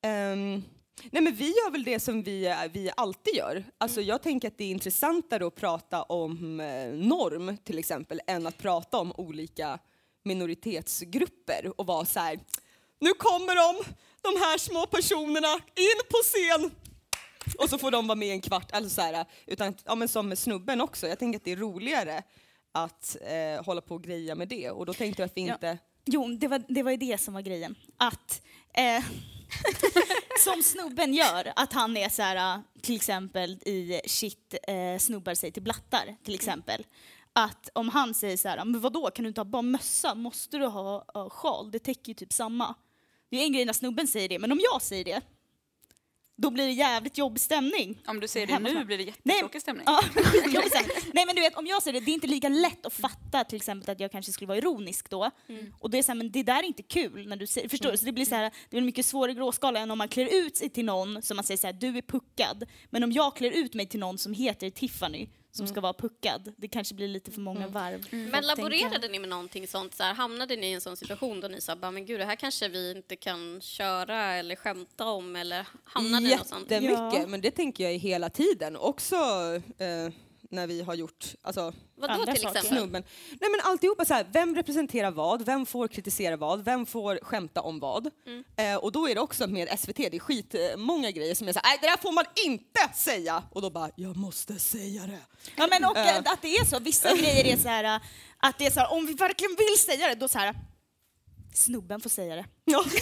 [0.04, 0.64] Ehm,
[1.12, 3.64] nej men vi gör väl det som vi, vi alltid gör.
[3.78, 8.48] Alltså jag tänker att det är intressantare att prata om eh, norm till exempel än
[8.48, 9.80] att prata om olika
[10.24, 12.40] minoritetsgrupper och vara så här.
[13.00, 13.84] Nu kommer de,
[14.22, 16.72] de här små personerna, in på scen!
[17.60, 18.72] Och så får de vara med en kvart.
[18.72, 21.56] Alltså så här, utan, ja, men som med snubben också, jag tänker att det är
[21.56, 22.24] roligare
[22.72, 24.70] att eh, hålla på och greja med det.
[24.72, 25.54] Och då tänkte jag att vi Ja.
[25.54, 25.78] inte...
[26.06, 27.76] Jo, det var, det var ju det som var grejen.
[27.98, 28.42] Att,
[28.74, 29.04] eh,
[30.40, 35.52] som snubben gör, att han är så här, till exempel i shit eh, snubbar sig
[35.52, 36.86] till blattar, till exempel.
[37.34, 40.16] Att om han säger så här, men vadå, kan du inte ha bara mössa?
[40.16, 41.72] Måste du ha uh, sjal?
[41.72, 42.76] Det täcker ju typ samma.
[43.30, 45.22] Det är en grej när snubben säger det, men om jag säger det,
[46.36, 48.02] då blir det jävligt jobbig stämning.
[48.08, 49.84] Om du säger det Hemma nu blir det jättetråkig stämning.
[49.86, 50.02] Ja.
[51.14, 53.44] Nej men du vet, om jag säger det, det är inte lika lätt att fatta
[53.44, 55.32] till exempel att jag kanske skulle vara ironisk då.
[55.80, 57.92] Och det är så här, men det där är inte kul när du säger, förstår
[57.92, 57.98] du?
[57.98, 60.46] Så det blir så här, det är en mycket svårare gråskala än om man klär
[60.46, 62.64] ut sig till någon som man säger så här, du är puckad.
[62.90, 66.54] Men om jag klär ut mig till någon som heter Tiffany, som ska vara puckad,
[66.58, 67.92] det kanske blir lite för många varv.
[68.12, 68.46] Men tänker jag.
[68.46, 69.96] laborerade ni med någonting sånt?
[69.96, 72.26] Så här, hamnade ni i en sån situation då ni sa bara, men gud, det
[72.26, 76.72] här kanske vi inte kan köra eller skämta om eller hamnade ni i något sånt?
[76.72, 77.28] Jättemycket, Ja.
[77.28, 78.76] men det tänker jag hela tiden.
[78.76, 79.16] Också
[79.78, 80.14] eh,
[80.54, 82.60] när vi har gjort, alltså Vadå till saker.
[82.60, 82.64] exempel?
[82.64, 83.04] snubben.
[83.42, 85.46] Nej men alltihopa så här, vem representerar vad?
[85.46, 86.66] Vem får kritisera vad?
[86.66, 88.10] Vem får skämta om vad?
[88.26, 88.44] Mm.
[88.58, 91.48] Eh, och då är det också med SVT, det är skit eh, många grejer som
[91.48, 93.44] är så här, nej det där får man inte säga!
[93.52, 95.20] Och då bara, jag måste säga det.
[95.56, 98.02] Ja men och eh, att det är så, vissa grejer är så här
[98.38, 100.56] att det är så här, om vi verkligen vill säga det, då så här
[101.54, 102.46] snubben får säga det.
[102.66, 102.84] Ja.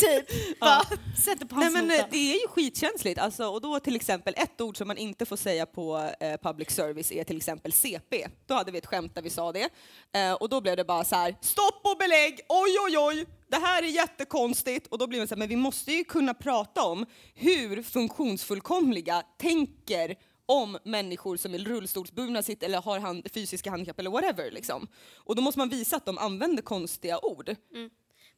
[0.00, 0.82] typ, bara
[1.24, 1.98] sätter på Nej, hans men, nota.
[2.00, 3.20] eh, det är ju skitkänsligt.
[3.20, 6.70] Alltså, och då till exempel ett ord som man inte får säga på eh, public
[6.70, 8.26] service är till exempel CP.
[8.46, 9.68] Då hade vi ett skämt där vi sa det.
[10.12, 13.56] Eh, och då blev det bara så här, stopp och belägg, oj oj oj, det
[13.56, 14.86] här är jättekonstigt.
[14.86, 19.22] Och då blir det så här, men vi måste ju kunna prata om hur funktionsfullkomliga
[19.38, 24.50] tänker om människor som är rullstolsburna sitt, eller har hand, fysiska handikapp eller whatever.
[24.50, 24.88] Liksom.
[25.14, 27.56] Och då måste man visa att de använder konstiga ord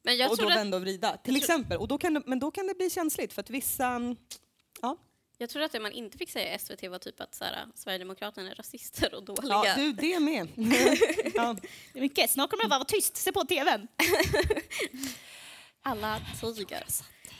[0.02, 1.16] Men jag och då vända och vrida.
[1.16, 1.78] Till exempel.
[1.78, 3.86] Och då kan det, men då kan det bli känsligt för att vissa...
[3.86, 4.16] mm,
[4.82, 4.96] Ja,
[5.38, 7.66] jag tror att det man inte fick säga i SVT var typ att så här,
[7.74, 9.62] Sverigedemokraterna är rasister och dåliga.
[9.64, 10.48] ja du det med.
[11.34, 11.56] ja.
[11.92, 12.30] Det är mycket.
[12.30, 13.16] Snart kommer det bara vara tyst.
[13.16, 13.88] Se på TVn.
[15.82, 16.84] Alla tiger.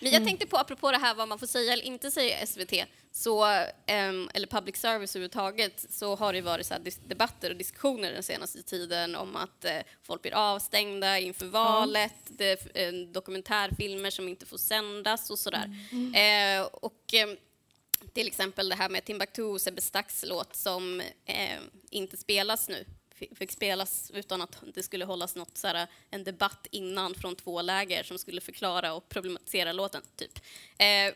[0.01, 2.47] Men jag tänkte på, apropå det här vad man får säga eller inte säga i
[2.47, 2.73] SVT,
[3.13, 3.45] så,
[3.87, 6.75] ehm, eller public service överhuvudtaget, så har det varit så
[7.07, 12.41] debatter och diskussioner den senaste tiden om att eh, folk blir avstängda inför valet,
[12.75, 15.71] eh, dokumentärfilmer som inte får sändas och sådär.
[16.15, 17.37] Eh, och, ehm,
[18.13, 21.59] till exempel det här med Timbuktu och Sebbe Stax låt som eh,
[21.91, 22.85] inte spelas nu.
[23.17, 27.63] Fick spelas utan att det skulle hållas något, så här, en debatt innan från två
[27.63, 30.03] läger som skulle förklara och problematisera låten.
[30.17, 30.39] Typ.
[30.79, 31.15] Eh,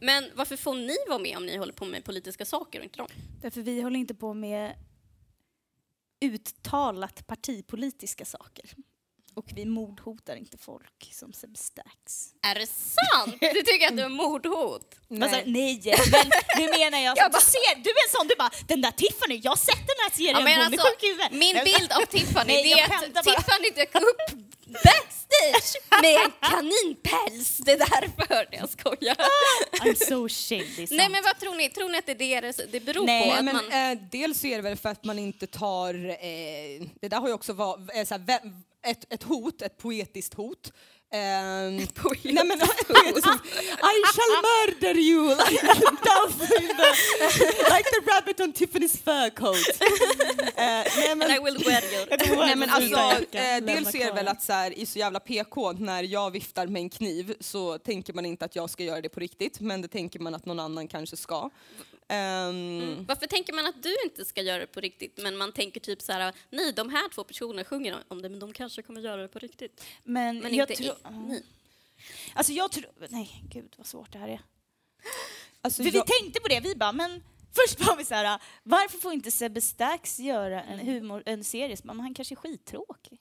[0.00, 2.98] men varför får ni vara med om ni håller på med politiska saker och inte
[2.98, 3.08] de?
[3.42, 4.74] Därför vi håller inte på med
[6.20, 8.70] uttalat partipolitiska saker.
[9.38, 12.28] Och vi mordhotar inte folk som Seb Stax.
[12.42, 13.36] Är det sant?
[13.40, 14.94] Du tycker att det är mordhot?
[15.08, 15.22] Nej.
[15.22, 15.80] Alltså, nej,
[16.12, 16.26] men
[16.58, 17.18] nu menar jag...
[17.18, 19.56] Jag bara- du, ser, du är en sån, du bara den där Tiffany, jag har
[19.56, 21.32] sett den här serien, Ja, men hon alltså, är sjuk i huvudet.
[21.32, 23.22] min bild av Tiffany Nej, det är att bara.
[23.36, 27.56] Tiffany dök upp backstage med en kaninpäls.
[27.58, 28.46] Det är därför.
[28.50, 29.16] Jag skojar.
[29.80, 30.90] I'm so är sant.
[30.90, 31.68] Nej men vad tror ni?
[31.70, 33.36] Tror ni att det är det det beror Nej, på?
[33.36, 33.92] Att men, man...
[33.92, 35.94] eh, dels är det väl för att man inte tar...
[35.94, 38.04] Eh, det där har ju också varit eh,
[38.82, 40.72] ett, ett hot, ett poetiskt hot.
[41.10, 41.76] Ehm,
[42.24, 42.58] nej, men.
[43.82, 46.84] I shall murder you like, in the,
[47.70, 49.56] like the rabbit on Tiffany's fur coat.
[50.58, 52.06] Eh, nej, men, And I will wear you.
[52.36, 52.98] Nej men alltså,
[53.36, 56.66] eh, dels är det väl att så här, i så jävla PK, när jag viftar
[56.66, 59.82] med en kniv så tänker man inte att jag ska göra det på riktigt, men
[59.82, 61.50] det tänker man att någon annan kanske ska.
[62.08, 65.80] Ehm, Varför tänker man att du inte ska göra det på riktigt men man tänker
[65.80, 69.00] typ så här, nej de här två personerna sjunger om det men de kanske kommer
[69.00, 69.84] göra det på riktigt.
[70.04, 70.96] Men, Men jag inte tror...
[71.12, 71.42] i, ni.
[72.34, 72.86] Alltså jag tror...
[73.08, 74.40] Nej, gud vad svårt det här är.
[75.62, 77.22] alltså, För jag, vi tänkte på det, vi bara, men
[77.54, 81.76] först var vi så här, varför får inte Sebbe Stax göra en humor, en serie?
[81.84, 83.18] Men han kanske är skittråkig.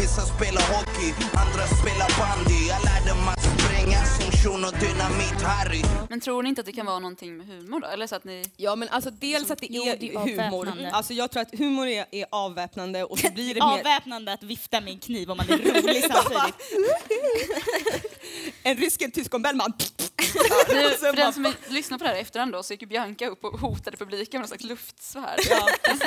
[0.00, 3.35] Vissa spelar hockey, andra spelar bandy Jag lärde mig
[3.94, 7.36] att springa som Shuno Dynamit Harry Men tror ni inte att det kan vara någonting
[7.36, 7.86] med humor då?
[7.86, 8.44] Eller så att ni...
[8.56, 10.90] ja men alltså dels att det Jo, är, det är humor, avväpnande.
[10.90, 14.42] alltså jag tror att humor är, är avväpnande och så blir det mer Avväpnande att
[14.42, 16.54] vifta med en kniv om man är rolig samtidigt.
[18.62, 19.72] en rysk, en tysk och en Bellman.
[20.68, 22.88] Nu, Och för den som lyssnar på det här i efterhand då, så gick ju
[22.88, 25.40] Bianca upp och hotade publiken med någon slags luftsvärd.
[25.50, 25.68] Ja,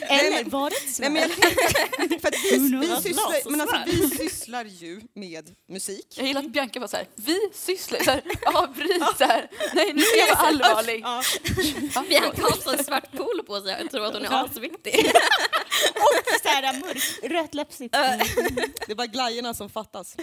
[0.00, 1.02] Eller var det inte så?
[1.02, 1.30] Nej, men jag
[2.20, 6.06] för att vi, vi, sysslar, men alltså, vi sysslar ju med musik.
[6.16, 9.50] Jag gillar att Bianca var så här, vi sysslar, så här, avbryt så här.
[9.74, 11.00] Nej, nu ska jag vara allvarlig.
[11.04, 11.22] Ja.
[12.08, 14.94] Bianca har så en svart polo på sig, jag tror att hon är asviktig.
[16.42, 17.92] så här mörk, rött läppstift.
[17.92, 20.16] Det är bara glajjorna som fattas.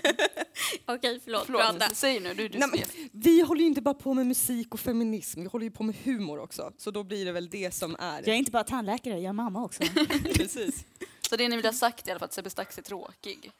[0.85, 1.43] Okej, förlåt.
[1.45, 1.95] Förlåt, Prata.
[1.95, 2.78] säg nu, du, du Nej.
[3.11, 5.95] Vi håller ju inte bara på med musik och feminism, vi håller ju på med
[6.03, 6.73] humor också.
[6.77, 8.17] Så då blir det väl det som är...
[8.17, 9.83] Jag är inte bara tandläkare, jag är mamma också.
[10.33, 10.85] Precis.
[11.29, 13.51] Så det ni vill ha sagt i alla fall att Sebbe Stax är tråkig.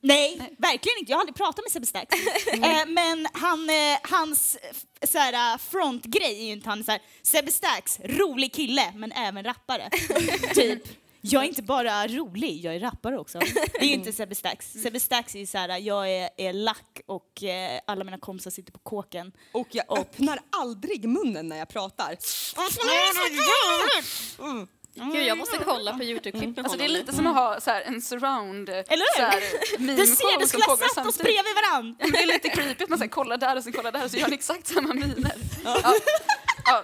[0.00, 1.12] Nej, verkligen inte.
[1.12, 2.14] Jag har aldrig pratat med Sebbe Stax.
[2.52, 8.00] eh, men han, eh, hans eh, såhär, frontgrej är ju inte han såhär, Sebbe Stax,
[8.04, 9.90] rolig kille, men även rappare.
[10.54, 10.82] typ.
[11.32, 13.38] Jag är inte bara rolig, jag är rappare också.
[13.38, 14.72] Det är ju inte Sebbe Stax.
[14.72, 18.72] Sebbe Stax är ju såhär, jag är, är lack och eh, alla mina kompisar sitter
[18.72, 19.32] på kåken.
[19.52, 22.16] Och jag öppnar aldrig munnen när jag pratar.
[24.38, 24.68] Mm.
[25.12, 27.70] Gud, jag måste kolla på Youtube-klipp med Alltså det är lite som att ha så
[27.70, 29.16] här, en surround Eller hur?
[29.16, 29.40] så här,
[29.96, 32.06] Du ser, det som skulle ha satt oss bredvid varandra.
[32.12, 34.10] Det är lite creepy att man så här, kollar där och sen kollar där och
[34.10, 35.34] så gör ni exakt samma miner.
[35.64, 35.94] Ja.
[36.66, 36.82] Ja.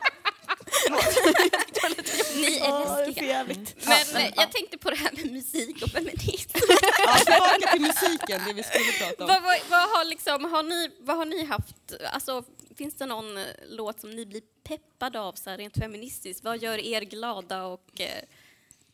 [2.34, 3.44] Ni är läskiga.
[3.44, 6.50] Men eh, jag tänkte på det här med musik och feminism.
[6.98, 9.28] Ja, tillbaka till musiken, det vi skulle prata om.
[9.28, 12.44] vad, vad, vad, har liksom, har ni, vad har ni haft, alltså
[12.76, 16.44] finns det någon eh, låt som ni blir peppade av så här, rent feministiskt?
[16.44, 18.24] Vad gör er glada och eh,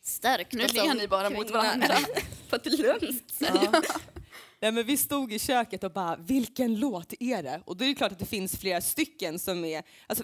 [0.03, 1.97] stärkta Nu ler ni bara mot varandra.
[2.49, 2.63] På ett
[3.31, 3.53] sätt.
[3.71, 3.81] Ja.
[4.61, 7.61] Nej, men vi stod i köket och bara, vilken låt är det?
[7.65, 9.83] Och då är det klart att det finns flera stycken som är...
[10.07, 10.23] Alltså,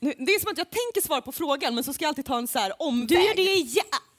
[0.00, 2.24] nu- det är som att jag tänker svara på frågan men så ska jag alltid
[2.26, 3.08] ta en så här omväg.
[3.08, 3.60] Du gör det i,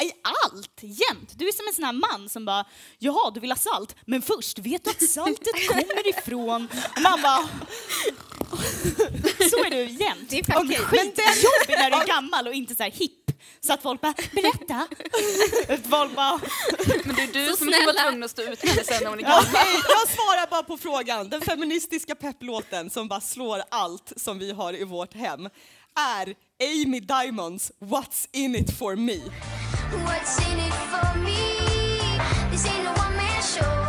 [0.03, 1.34] i allt, jämt.
[1.36, 2.65] Du är som en sån här man som bara,
[2.99, 6.67] jaha du vill ha salt, men först, vet du att saltet kommer ifrån?
[6.95, 7.39] Och man bara,
[9.49, 10.30] så är du jämt.
[10.30, 13.16] Det är faktiskt Okej, skitjobbig när du är gammal och inte så här hipp.
[13.62, 14.88] Så att folk bara, berätta.
[15.89, 16.39] folk bara,
[17.06, 18.10] Men det är du Så som kommer vara snälla.
[18.10, 19.46] tvungen att stå ut med henne sen när hon är gammal.
[19.89, 21.30] Jag svarar bara på frågan.
[21.30, 25.50] Den feministiska pepplåten som bara slår allt som vi har i vårt hem
[26.00, 29.13] är Amy Diamonds What's in it for me.
[29.15, 31.38] What's in it for me?
[32.52, 33.87] This ain't a one man show.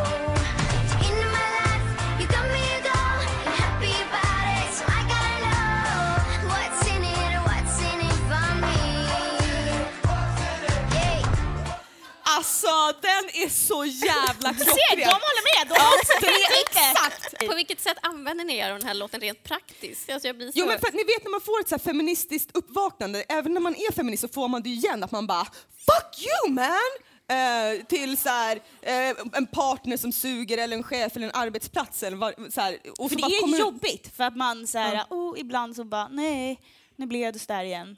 [12.48, 14.98] Alltså den är så jävla se, klockren.
[14.98, 15.68] de håller med!
[15.68, 16.61] De det.
[16.61, 20.11] exakt På vilket sätt använder ni er av den här låten rent praktiskt?
[20.11, 20.52] Alltså jag blir så...
[20.54, 23.54] Jo men för att ni vet när man får ett så här feministiskt uppvaknande, även
[23.54, 25.44] när man är feminist så får man det ju igen att man bara
[25.87, 26.90] Fuck you man!
[27.30, 32.02] Eh, till så här, eh, en partner som suger eller en chef eller en arbetsplats.
[32.02, 34.66] Eller vad, så här, och För så det bara är kommer- jobbigt för att man
[34.66, 36.61] så här, oh, ibland så bara nej,
[36.96, 37.96] nu blev du så där igen.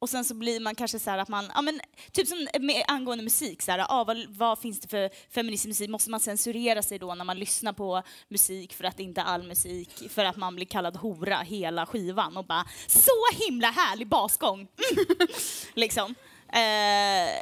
[0.00, 1.80] Och sen så blir man kanske så här att man, ja men
[2.12, 5.90] typ som med, angående musik, så här, ah, vad, vad finns det för feministisk musik?
[5.90, 10.10] Måste man censurera sig då när man lyssnar på musik för att inte all musik,
[10.10, 14.68] för att man blir kallad hora hela skivan och bara så himla härlig basgång!
[15.74, 16.14] Liksom.
[16.52, 17.40] Eh,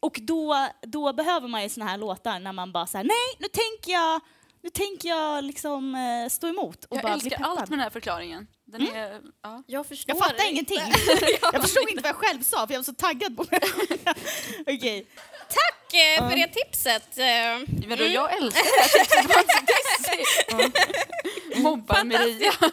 [0.00, 3.46] och då, då behöver man ju såna här låtar när man bara säger nej, nu
[3.48, 4.20] tänker jag,
[4.62, 7.50] nu tänker jag liksom eh, stå emot och Jag bara bli älskar peppad.
[7.58, 8.46] allt med den här förklaringen.
[8.64, 9.62] Den är, ja.
[9.66, 10.80] Jag förstår Jag fattar ingenting.
[11.52, 13.60] jag förstod inte vad jag själv sa för jag var så taggad på det.
[14.76, 15.06] Okej.
[15.48, 17.18] Tack eh, för det tipset.
[17.18, 20.18] Eh, Vadå, jag älskar det här tipset.
[20.18, 21.58] Dissigt.
[21.62, 22.52] Mobbar Maria.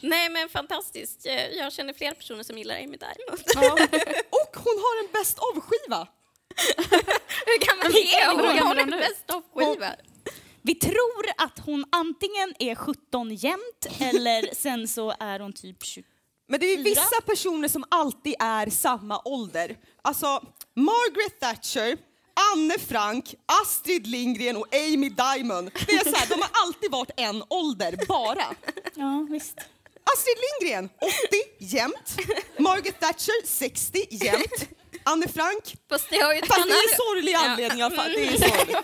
[0.00, 1.24] Nej men fantastiskt.
[1.24, 3.40] Jag, jag känner flera personer som gillar Amy Diamond.
[4.30, 6.06] Och hon har en best of-skiva.
[7.46, 8.36] Hur är hon?
[8.36, 8.96] Hur Hon gammal har hon en nu?
[8.98, 9.94] best of-skiva.
[10.66, 16.04] Vi tror att hon antingen är 17 jämt eller sen så är hon typ 20.
[16.48, 19.76] Men det är vissa personer som alltid är samma ålder.
[20.02, 20.26] Alltså
[20.76, 21.98] Margaret Thatcher,
[22.52, 25.70] Anne Frank, Astrid Lindgren och Amy Diamond.
[25.86, 28.54] Det är så här, de har alltid varit en ålder, bara.
[28.94, 29.56] Ja, visst.
[30.14, 31.14] Astrid Lindgren, 80
[31.58, 32.16] jämt.
[32.58, 34.68] Margaret Thatcher, 60 jämt.
[35.02, 36.96] Anne Frank, Fast det har ju fast det är annat...
[36.96, 38.12] sorglig anledning i alla fall.
[38.12, 38.78] Det är sorgligt.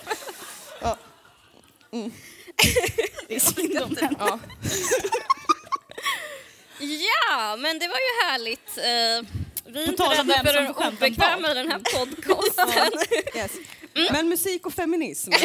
[3.28, 4.16] Det är synd om henne.
[4.18, 4.38] Ja.
[6.80, 8.78] Ja, men det var ju härligt.
[8.78, 9.40] Eh,
[9.72, 12.92] vi är På inte rädda för den obekväma i den här podcasten.
[13.36, 13.52] Yes.
[14.12, 15.30] Men musik och feminism.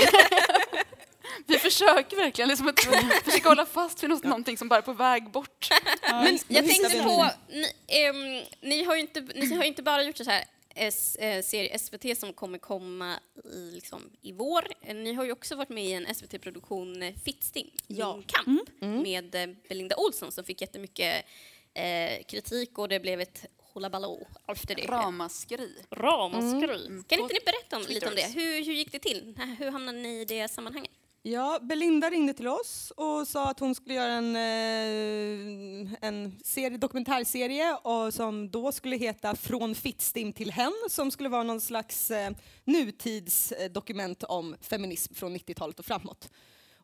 [1.47, 2.79] Vi försöker verkligen liksom att
[3.23, 5.69] försöka hålla fast vid något, någonting som bara är på väg bort.
[6.01, 10.03] Men jag tänkte på, ni, ehm, ni, har ju inte, ni har ju inte bara
[10.03, 10.43] gjort så här
[10.77, 13.19] S, eh, serie SVT som kommer komma
[13.53, 14.67] i, liksom, i vår.
[14.81, 18.69] Eh, Ni har ju också varit med i en SVT-produktion, eh, Fittstim, Min kamp,
[19.03, 21.25] med eh, Belinda Olsson som fick jättemycket
[21.73, 24.81] eh, kritik och det blev ett hullabaloo efter det.
[24.87, 25.75] Ramaskri.
[25.91, 26.87] Ramaskri.
[27.07, 28.33] Kan Och inte ni berätta om, lite om det?
[28.35, 29.39] Hur, hur gick det till?
[29.59, 30.91] Hur hamnade ni i det sammanhanget?
[31.27, 36.77] Ja, Belinda ringde till oss och sa att hon skulle göra en, eh, en serie,
[36.77, 42.11] dokumentärserie och som då skulle heta Från Fittstim till hen som skulle vara någon slags
[42.11, 42.31] eh,
[42.63, 46.29] nutidsdokument om feminism från 90-talet och framåt.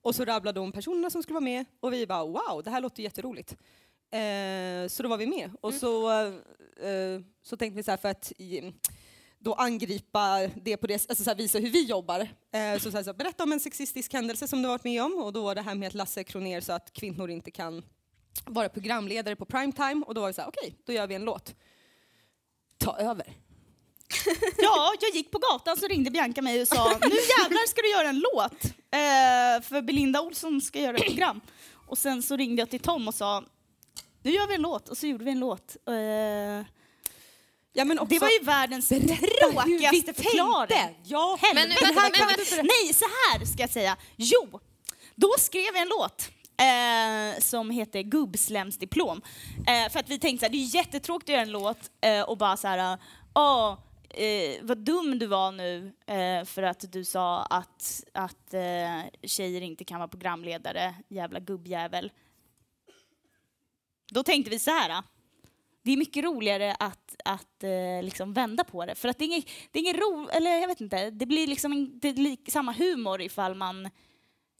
[0.01, 2.82] Och så rabblade hon personerna som skulle vara med och vi bara wow, det här
[2.82, 3.51] låter jätteroligt.
[4.12, 8.10] Eh, så då var vi med och så, eh, så tänkte vi så här för
[8.10, 8.32] att
[9.43, 12.19] då angripa det på det, alltså så här visa hur vi jobbar.
[12.54, 15.04] Eh, så så här, så berätta om en sexistisk händelse som du har varit med
[15.04, 17.84] om och då var det här med att Lasse Kronér sa att kvinnor inte kan
[18.45, 21.25] vara programledare på primetime och då var det så här, okej, då gör vi en
[21.25, 21.56] låt.
[22.77, 23.34] Ta över.
[24.58, 27.89] Ja, jag gick på gatan så ringde Bianca mig och sa nu jävlar ska du
[27.89, 28.65] göra en låt.
[28.91, 31.41] Eh, för Belinda Olsson ska göra ett program.
[31.88, 33.43] Och sen så ringde jag till Tom och sa
[34.23, 35.77] nu gör vi en låt och så gjorde vi en låt.
[35.88, 36.65] Eh,
[37.73, 40.99] Ja, men också, det var ju världens tråkigaste förklaring.
[41.03, 42.12] Ja, Men här
[42.55, 43.97] men Nej, så här ska jag säga.
[44.15, 44.60] Jo,
[45.15, 46.29] då skrev jag en låt
[46.62, 49.21] eh, som heter Gubbslemsdiplom.
[49.67, 52.38] Eh, för att vi tänkte här, det är jättetråkigt att göra en låt eh, och
[52.38, 52.97] bara så här,
[53.36, 53.77] åh,
[54.10, 59.62] eh, vad dum du var nu eh, för att du sa att, att eh, tjejer
[59.62, 62.12] inte kan vara programledare, jävla gubbjävel.
[64.12, 65.03] Då tänkte vi så här.
[65.84, 68.96] Det är mycket roligare att, att eh, liksom vända på det.
[68.96, 69.41] För att det är ingen,
[69.72, 72.50] det är ingen ro, eller jag vet inte, det blir liksom en, det är lik,
[72.52, 73.89] samma humor ifall man Så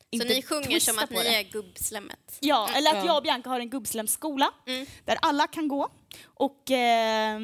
[0.10, 1.36] inte ni sjunger som att på ni det.
[1.36, 2.38] är gubbslemmet?
[2.42, 3.06] Ja, eller att Ja.
[3.06, 4.86] jag och Bianca har en gubbslemsskola Mm.
[5.06, 5.90] där alla kan gå.
[6.24, 7.40] Och eh,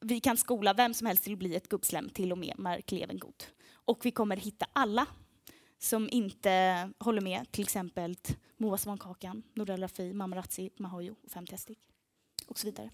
[0.00, 2.90] vi kan skola vem som helst till att bli ett gubbslem, till och med Mark
[2.90, 3.44] Levengood.
[3.72, 5.06] Och vi kommer hitta alla
[5.78, 6.50] som inte
[6.98, 8.16] håller med, till exempel
[8.56, 11.78] Moa Svankakan, Norell Rafi, Mamma Razzi, Mahojo och Fem Testik.
[12.46, 12.90] Och så vidare.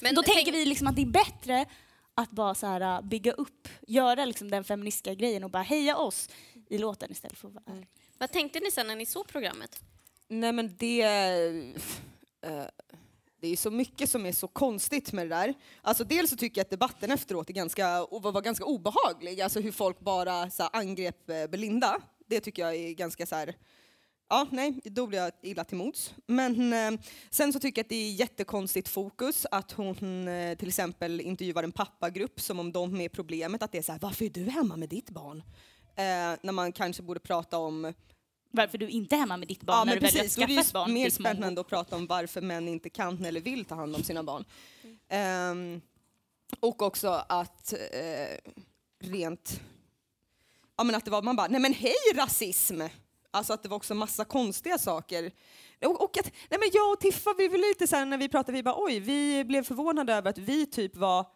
[0.00, 1.66] Men Då tänk- tänker vi liksom att det är bättre
[2.14, 5.96] att bara så här, äh, bygga upp, göra liksom den feministiska grejen och bara heja
[5.96, 6.28] oss
[6.68, 7.88] i låten istället för att vara ärlig.
[8.18, 9.80] Vad tänkte ni sen när ni såg programmet?
[10.28, 11.02] Nej men det...
[12.42, 12.64] eh,
[13.40, 15.54] det är så mycket som är så konstigt med det där.
[15.82, 19.40] Alltså dels så tycker jag att debatten efteråt är ganska, var ganska obehaglig.
[19.40, 22.00] Alltså hur folk bara så här, angrep eh, Belinda.
[22.26, 23.54] Det tycker jag är ganska så här...
[24.32, 26.14] Ja, nej, då blir jag illa till mods.
[26.26, 27.00] Men eh,
[27.30, 31.62] sen så tycker jag att det är jättekonstigt fokus att hon eh, till exempel intervjuar
[31.62, 33.62] en pappagrupp som om de är problemet.
[33.62, 35.38] Att det är så här, varför är du hemma med ditt barn?
[35.96, 37.94] Eh, när man kanske borde prata om
[38.50, 40.36] Varför du inte är hemma med ditt barn Ja, när men du väljer att precis.
[40.36, 40.92] Då är skaffa det ett barn.
[40.92, 44.22] mer spännande att prata om varför män inte kan eller vill ta hand om sina
[44.22, 44.44] barn.
[45.08, 45.80] Ehm,
[46.60, 48.52] och också att eh,
[49.02, 49.60] rent...
[50.76, 52.80] Ja, men att det var, man bara, nej men hej rasism!
[53.30, 55.32] Alltså att det var också massa konstiga saker.
[55.84, 58.28] Och, och att, nej men jag och Tiffa, vi var lite så här när vi
[58.28, 61.26] pratade, vi bara oj, vi blev förvånade över att vi typ var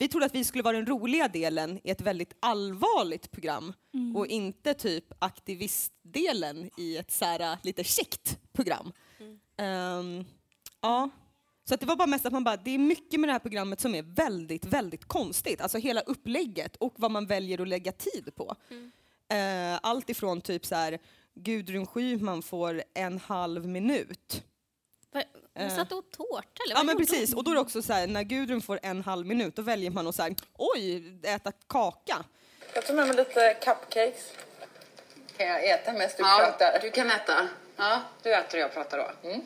[0.00, 3.72] vi trodde att vi skulle vara den roliga delen i ett väldigt allvarligt program
[4.14, 8.92] och inte typ aktivistdelen i ett så här, lite käckt program.
[9.56, 10.24] Ehm,
[10.80, 11.10] ja.
[11.68, 13.38] Så att det var bara mest att man bara, det är mycket med det här
[13.38, 15.60] programmet som är väldigt, väldigt konstigt.
[15.60, 18.56] Alltså hela upplägget och vad man väljer att lägga tid på.
[19.28, 20.98] Eh, allt ifrån typ så här,
[21.42, 24.42] Gudrun Schyman får en halv minut.
[25.12, 25.22] Hon
[25.66, 25.76] Eh.
[25.76, 28.06] satt och åt tårta eller Ja men precis, och då är det också så här,
[28.06, 32.24] när Gudrun får en halv minut då väljer man att så här, oj, äta kaka.
[32.74, 34.32] Jag tar med mig lite cupcakes.
[35.36, 36.78] Kan jag äta mest du pratar?
[36.82, 37.48] Du kan äta.
[37.76, 39.38] Ja, du äter och jag pratar då.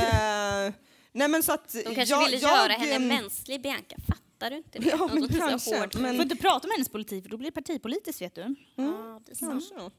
[0.00, 0.72] Eh,
[1.12, 3.96] nej men så att De kanske jag, ville jag, göra henne ehm, mänsklig, Bianca.
[4.08, 4.88] Fattar du inte det?
[4.98, 7.54] Ja, men kanske, men- Du får inte prata om hennes politik för då blir det
[7.54, 8.54] partipolitiskt vet du.
[8.74, 9.50] Ja, det är sant.
[9.70, 9.90] Kanske.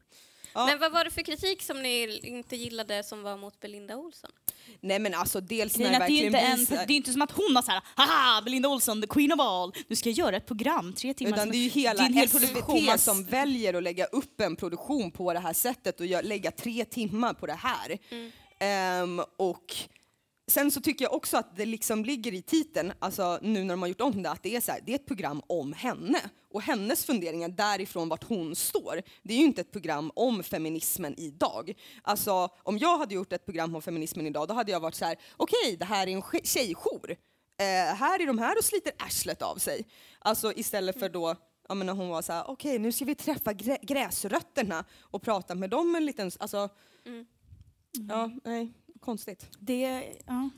[0.58, 0.66] Ja.
[0.66, 4.32] Men vad var det för kritik som ni inte gillade som var mot Belinda Olsson?
[4.80, 6.76] Nej men alltså dels när är det är verkligen inte en, visar...
[6.76, 9.74] det är inte som att hon har såhär, haha, Belinda Olsson, the queen of all,
[9.88, 11.38] nu ska jag göra ett program, tre timmar.
[11.38, 12.30] Utan det är ju hela en hel.
[12.30, 16.86] SVT som väljer att lägga upp en produktion på det här sättet och lägga tre
[16.86, 17.98] timmar på det här.
[18.60, 19.76] Ehm, och
[20.48, 23.82] sen så tycker jag också att det liksom ligger i titeln, alltså nu när de
[23.82, 26.20] har gjort om det, att det är, så här, det är ett program om henne
[26.50, 29.02] och hennes funderingar därifrån vart hon står.
[29.24, 31.74] Det är ju inte ett program om feminismen idag.
[32.02, 35.06] Alltså om jag hade gjort ett program om feminismen idag, då hade jag varit så
[35.06, 37.12] här: okej, det här är en tje- tjejjour.
[37.60, 39.86] Eh, här är de här och sliter arslet av sig.
[40.20, 41.36] Alltså istället för då
[41.70, 45.22] Ja, men när hon var så här, okej nu ska vi träffa grä- gräsrötterna och
[45.22, 46.70] prata med dem en liten, alltså,
[48.10, 49.48] ja, nej, konstigt.
[49.60, 50.50] Det, ja.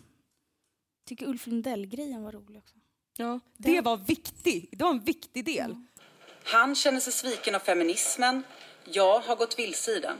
[1.07, 2.75] Tycker Ulf Lundell-grejen var rolig också.
[3.17, 5.75] Ja, det var viktig, det var en viktig del.
[6.43, 8.43] Han känner sig sviken av feminismen.
[8.85, 10.17] Jag har gått vilse i den.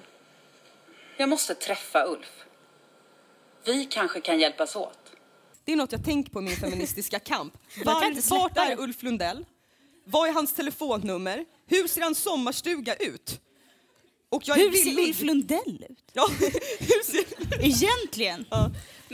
[1.18, 2.46] Jag måste träffa Ulf.
[3.66, 5.12] Vi kanske kan hjälpas åt.
[5.64, 7.54] Det är något jag tänkt på i min feministiska kamp.
[7.86, 8.80] Var, vart är.
[8.80, 9.46] Ulf Lundell?
[10.06, 11.46] Vad är hans telefonnummer?
[11.66, 13.42] Hur ser hans sommarstuga ut?
[14.30, 15.00] Och jag är Hur ser.
[15.00, 16.04] Ulf Lundell ut?
[16.14, 16.28] Ja,
[16.80, 17.64] hur ser...
[17.66, 18.46] Egentligen?
[18.50, 18.62] Men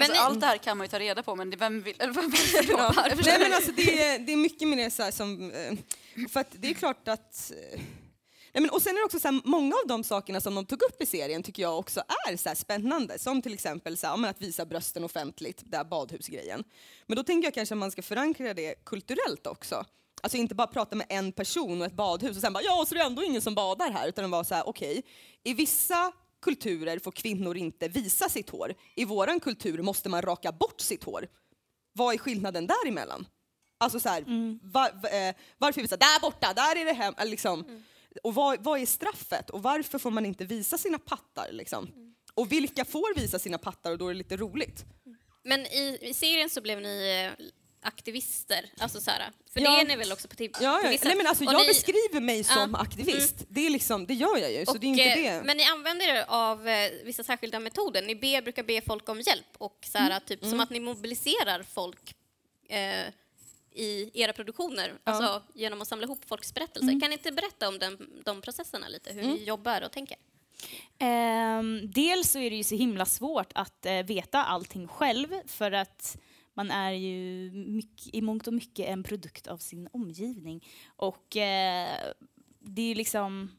[0.01, 1.95] alltså, ni- allt det här kan man ju ta reda på men det, vem vill,
[1.99, 2.76] eller vem vill?
[2.78, 3.24] Varför?
[3.26, 5.74] Nej men alltså det är, det är mycket med det så här som, eh,
[6.30, 7.80] för att det är klart att eh,
[8.55, 10.66] Nej, men, och sen är det också så här, många av de sakerna som de
[10.66, 13.20] tog upp i serien tycker jag också är så här spännande.
[13.20, 16.63] Som till exempel så här, ja, att visa brösten offentligt, där badhusgrejen.
[17.07, 19.86] Men då tänker jag kanske att man ska förankra det kulturellt också.
[20.24, 22.95] Alltså inte bara prata med en person och ett badhus och sen bara ja, så
[22.95, 24.07] det är ändå ingen som badar här.
[24.07, 25.03] Utan vara så här, okej,
[25.43, 26.11] i vissa
[26.41, 28.74] kulturer får kvinnor inte visa sitt hår.
[28.95, 31.28] I våran kultur måste man raka bort sitt hår.
[31.93, 33.28] Vad är skillnaden däremellan?
[33.78, 34.24] Alltså så här,
[34.63, 37.82] var, va- eh, varför är vi så här, där borta, där är det hem, liksom.
[38.24, 39.49] Och vad, vad är straffet?
[39.49, 41.51] Och varför får man inte visa sina pattar?
[41.51, 41.89] Liksom?
[42.34, 44.86] Och vilka får visa sina pattar och då är det lite roligt?
[45.43, 47.45] Men i, i serien så blev ni eh,
[47.86, 49.71] aktivister, alltså så här, för Ja.
[49.71, 50.89] det är ni väl också på, till, Ja, till ja.
[50.89, 52.79] vissa- Nej, men alltså, och jag ni- beskriver mig som Ja.
[52.79, 53.36] aktivist.
[53.49, 55.43] Det, är liksom, det gör jag ju, så och, det är inte eh, det.
[55.45, 58.01] Men ni använder er av eh, vissa särskilda metoder.
[58.01, 60.11] Ni ber, brukar be folk om hjälp och så Mm.
[60.11, 62.15] här, typ som att ni mobiliserar folk
[62.69, 63.05] eh,
[63.77, 66.89] i era produktioner, alltså genom att samla ihop folks berättelser.
[66.89, 67.01] Mm.
[67.01, 70.17] Kan ni inte berätta om den, de processerna lite, hur ni jobbar och tänker?
[70.99, 75.71] Ehm, dels så är det ju så himla svårt att eh, veta allting själv för
[75.71, 76.17] att
[76.55, 80.65] man är ju mycket, i mångt och mycket en produkt av sin omgivning.
[80.87, 82.13] Och eh,
[82.59, 83.51] det är liksom...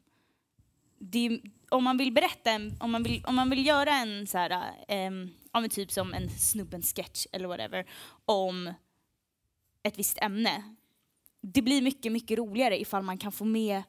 [0.99, 4.27] Det är, om man vill berätta, en, om, man vill, om man vill göra en
[4.27, 4.51] så här,
[4.89, 5.11] eh,
[5.53, 7.87] ja, men typ som en snubben-sketch eller whatever,
[8.25, 8.75] om
[9.83, 10.77] ett visst ämne.
[11.41, 13.83] Det blir mycket, mycket roligare ifall man kan få med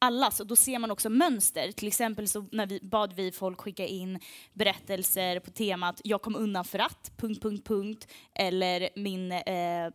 [0.00, 1.72] allas och då ser man också mönster.
[1.72, 4.18] Till exempel så när vi, bad vi folk skicka in
[4.52, 9.90] berättelser på temat jag kom undan för att, punkt, punkt, punkt, eller min eh,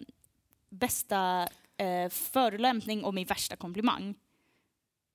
[0.70, 1.48] bästa
[1.78, 4.16] eh, förolämpning och min värsta komplimang.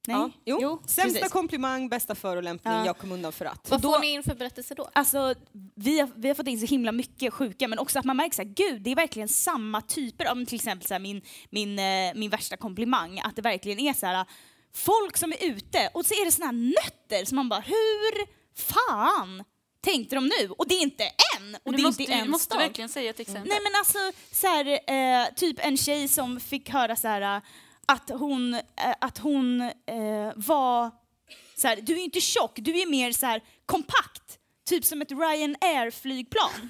[0.08, 0.30] Nej?
[0.44, 0.82] Ja, jo.
[0.86, 1.32] Sämsta precis.
[1.32, 2.86] komplimang, bästa förolämpning, Ja.
[2.86, 3.70] jag kom undan för att.
[3.70, 4.88] Vad då- får ni in för berättelser då?
[4.92, 5.34] Alltså,
[5.74, 8.36] vi har, vi har fått in så himla mycket sjuka, men också att man märker
[8.36, 11.78] så här, gud, det är verkligen samma typer av, till exempel så här, min, min,
[11.78, 14.26] eh, min värsta komplimang, att det verkligen är så här,
[14.74, 18.26] folk som är ute och så är det såna här nötter som man bara, hur
[18.56, 19.44] fan
[19.84, 20.50] tänkte de nu?
[20.58, 21.04] Och det är inte
[21.36, 22.58] en, och det du är måste, inte du en måste stad.
[22.58, 23.48] verkligen säga ett exempel.
[23.48, 23.98] Nej men alltså,
[24.32, 24.66] så här,
[25.26, 27.42] eh, typ en tjej som fick höra så här, eh,
[27.86, 28.60] att hon, eh,
[29.00, 30.90] att hon eh, var
[31.56, 34.38] så här, du är inte tjock, du är mer så här kompakt.
[34.68, 36.68] Typ som ett Ryanair-flygplan.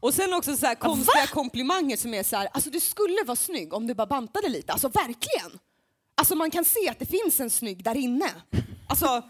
[0.00, 3.36] Och sen också så här konstiga komplimanger som är så här, alltså du skulle vara
[3.36, 5.58] snygg om du bara bantade lite, alltså verkligen.
[6.14, 8.30] Alltså man kan se att det finns en snygg där inne.
[8.88, 9.22] Alltså,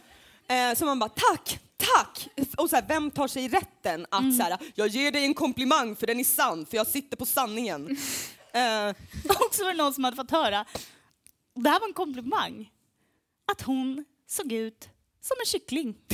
[0.48, 2.28] eh, så man bara tack, tack!
[2.56, 5.96] Och så här, vem tar sig rätten att så här, jag ger dig en komplimang
[5.96, 7.96] för den är sann, för jag sitter på sanningen.
[8.54, 8.88] Eh,
[9.48, 10.64] Och så var det någon som hade fått höra,
[11.54, 12.70] det här var en komplimang,
[13.52, 14.88] att hon såg ut
[15.20, 15.94] som en kyckling.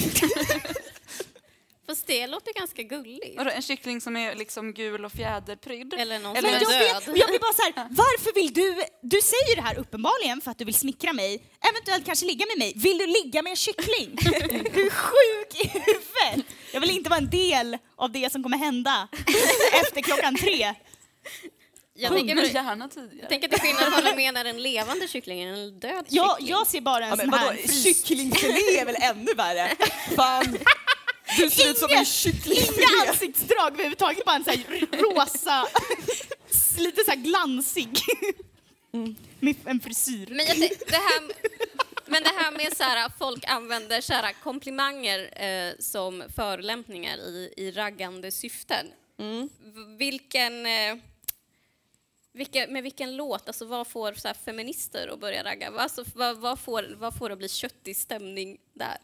[1.91, 3.37] Fast det låter ganska gulligt.
[3.37, 5.95] Vadå, en kyckling som är liksom gul och fjäderprydd?
[5.95, 7.03] Eller någon Eller som är jag, död.
[7.07, 10.51] vet, jag blir bara så här, varför vill du, du säger det här uppenbarligen för
[10.51, 12.73] att du vill smickra mig, eventuellt kanske ligga med mig.
[12.77, 14.11] Vill du ligga med en kyckling?
[14.75, 16.47] Du är sjuk i huvudet.
[16.73, 19.09] Jag vill inte vara en del av det som kommer hända
[19.83, 20.75] efter klockan tre.
[21.95, 23.27] Jag tänker, väl- gärna tidigare.
[23.29, 26.31] tänk att det är skillnad om du menar en levande kyckling än en död Jag,
[26.39, 26.49] kyckling.
[26.51, 27.83] jag ser bara en ja, men sån vadå, här frys.
[27.85, 29.71] kycklingfilé är väl ännu värre?
[30.17, 30.59] Fan,
[31.37, 32.87] du ser ut som en Inga kycklingfilé.
[33.09, 35.67] ansiktsdrag överhuvudtaget, bara en här rosa,
[36.79, 37.99] lite så här glansig.
[39.41, 40.27] Med en frisyr.
[40.31, 40.57] Men, jag,
[40.87, 41.23] det här,
[42.07, 47.19] men det här med så här, att folk använder så här, komplimanger eh, som förolämpningar
[47.19, 48.87] i, i raggande syften.
[49.19, 49.49] Mm.
[49.99, 50.97] Vilken, eh,
[52.33, 55.71] vilka, med vilken låt, alltså vad får så här, feminister att börja ragga?
[55.71, 58.97] Vad- Alltså, vad, vad, får, vad får det att bli köttig stämning där?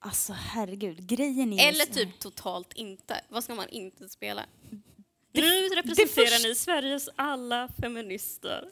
[0.00, 1.68] Alltså herregud, grejen är...
[1.68, 3.20] Eller typ totalt inte.
[3.28, 4.42] Vad ska man inte spela?
[5.32, 8.68] Det- nu representerar först- ni Sveriges alla feminister.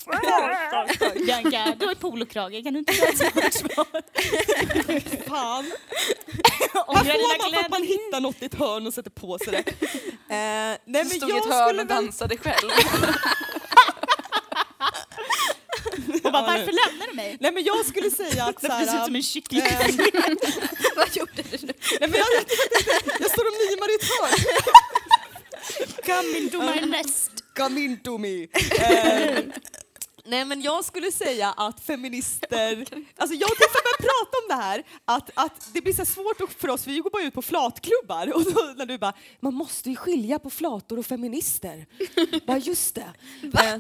[1.27, 3.87] Bianca, du har ett polokrage, kan du inte säga ett svar?
[5.29, 5.72] Fan.
[6.72, 9.53] Här får man för att man hittar något i ett hörn och sätter på sig
[9.53, 9.72] det.
[10.29, 11.87] Eh, nej, men stod i jag ett hörn och väl...
[11.87, 12.70] dansade själv.
[16.27, 17.37] Och bara, varför lämnar du mig?
[17.41, 19.16] Nej men jag skulle säga att Därför du ser ut som såhär...
[19.16, 19.62] en kyckling.
[20.97, 21.72] Vad gjorde du nu?
[22.01, 22.45] Nej men jag, jag,
[22.87, 24.62] jag, jag står och mimar i ett hörn.
[26.07, 27.31] Come into my nest.
[27.57, 28.47] Come into me.
[28.81, 29.45] Eh,
[30.24, 34.83] nej men jag skulle säga att feminister, alltså jag Tiffany började prata om det här,
[35.05, 38.45] att, att det blir så svårt för oss, vi går bara ut på flatklubbar och
[38.45, 41.87] då, när du bara, man måste ju skilja på flator och feminister.
[42.47, 43.12] Bara just det.
[43.43, 43.77] Eh,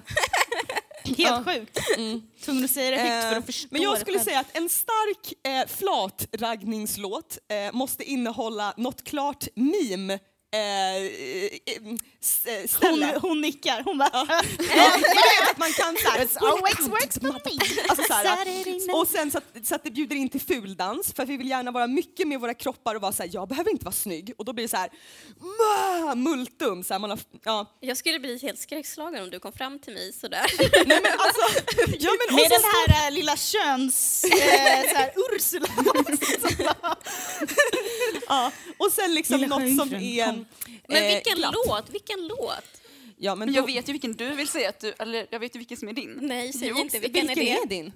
[1.18, 1.78] Helt sjukt.
[2.44, 4.68] Tvungen att säga det högt för Eh, att förstå Men jag skulle säga att en
[4.68, 10.35] stark eh, flatraggningslåt eh, måste innehålla något klart meme eh, eh, eh,
[11.80, 11.98] hon,
[12.68, 13.18] ställe.
[13.22, 13.82] hon nickar.
[13.84, 14.10] Hon bara...
[14.12, 14.26] Ja,
[14.58, 16.24] vet att man kan såhär...
[16.24, 17.82] It's always works for me.
[17.88, 21.22] Alltså så här, och sen så att, så att det bjuder in till fuldans, för
[21.22, 23.84] att vi vill gärna vara mycket med våra kroppar och vara såhär, jag behöver inte
[23.84, 24.32] vara snygg.
[24.38, 26.84] Och då blir det så här, multum.
[26.84, 27.76] Så här, man har, ja.
[27.80, 30.46] Jag skulle bli helt skräckslagen om du kom fram till mig sådär.
[30.86, 31.60] Nej men alltså,
[31.98, 34.24] ja, men, Med så den här äh, lilla köns...
[34.24, 34.30] Äh,
[34.90, 35.66] så här, Ursula.
[38.28, 40.35] ja, och sen liksom Lilla något som är...
[40.36, 40.46] kom.
[40.88, 41.54] Men eh, vilken glatt.
[41.66, 41.90] låt?
[41.90, 42.80] Vilken låt?
[43.18, 45.54] Ja, men jag då- vet ju vilken du vill säga att du, eller jag vet
[45.54, 46.18] ju vilken som är din.
[46.22, 46.98] Nej, säg Jo, inte.
[46.98, 47.62] Vilken, Vilken är det?
[47.62, 47.92] är din?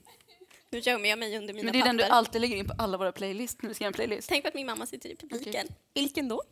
[0.71, 2.15] Nu gömmer jag mig under mina Men det är den du papper.
[2.15, 4.29] alltid lägger in på alla våra playlists när vi ska göra en playlist.
[4.29, 5.67] Tänk på att min mamma sitter i publiken.
[5.95, 6.43] Vilken då?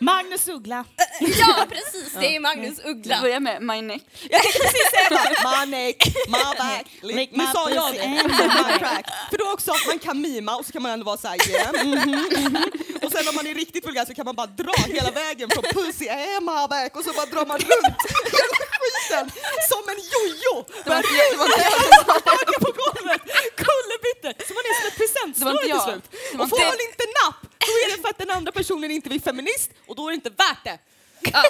[0.00, 0.84] Magnus Uggla.
[1.20, 2.12] Ja, precis!
[2.20, 3.20] Det är Magnus Uggla.
[3.20, 4.02] börjar med My Neck.
[4.30, 5.96] Jag tänkte precis säga bara, my neck,
[6.26, 9.06] my back, Lick Nu my sa jag det, my crack.
[9.30, 11.84] För då också att man kan mima och så kan man ändå vara såhär yeah,
[11.84, 12.64] mhm, mhm.
[13.02, 15.62] Och sen om man är riktigt vulgär så kan man bara dra hela vägen från
[15.62, 17.96] pussy and my back och så bara drar man runt
[19.00, 19.26] skiten
[19.72, 20.54] som en jojo.
[20.84, 21.72] Det var inte jag, det var inte jag.
[21.98, 23.22] Tillbaka på golvet,
[23.64, 24.32] kullerbyttor.
[24.46, 26.04] Så man är som ett Det var presentsnöre inte till slut.
[26.32, 28.52] Det var Och får inte- man inte napp, då är det för att den andra
[28.52, 30.78] personen inte vill feminist och då är det inte värt det.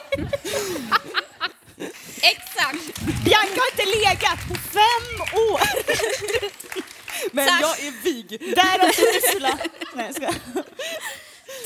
[2.22, 3.00] Exakt!
[3.24, 5.20] Bianca har inte legat på fem
[5.50, 5.60] år.
[7.32, 7.62] Men Tack.
[7.62, 8.54] jag är vig.
[8.56, 9.58] Därav Ursula.
[9.94, 10.34] Nej, skojar.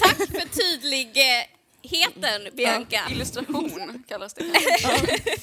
[0.01, 3.01] Tack för tydligheten, Bianca.
[3.11, 4.45] Illustration kallas det
[4.81, 5.34] kanske.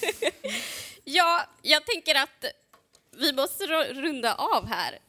[1.72, 2.45] Ja, jag tänker att
[3.17, 4.99] vi måste ru- runda av här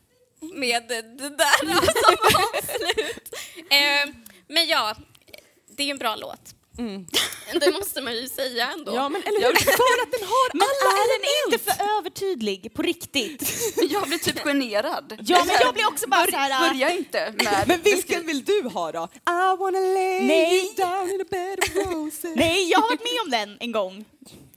[0.55, 1.59] med det där
[2.03, 2.17] som
[2.55, 3.35] avslut.
[3.71, 4.15] Eh,
[4.49, 4.97] men ja,
[5.77, 6.41] det är en bra låt.
[7.61, 8.95] Det måste man ju säga ändå.
[8.95, 12.75] Ja men eller hur, för att den har Men alla är den inte för övertydlig
[12.75, 13.43] på riktigt?
[13.91, 15.17] Jag blir typ generad.
[15.27, 16.69] Ja, men jag blir också bara så här...
[16.69, 17.65] Börja inte med...
[17.69, 19.09] Men vilken vill du ha då?
[19.15, 20.73] I wanna lay Nej.
[20.77, 22.33] down in a bed of roses.
[22.37, 24.05] Nej, jag har varit med om den en gång.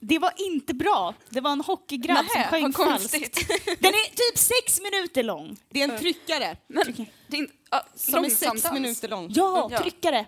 [0.00, 1.14] Det var inte bra.
[1.30, 3.48] Det var en hockeygrabb som Nähä, sjöng falskt.
[3.80, 5.56] Den är typ sex minuter lång.
[5.70, 8.72] Det är en tryckare Men, det är inte, ja, som är sex dans.
[8.72, 9.28] minuter lång.
[9.34, 9.78] Ja, Ja.
[9.78, 10.26] tryckare.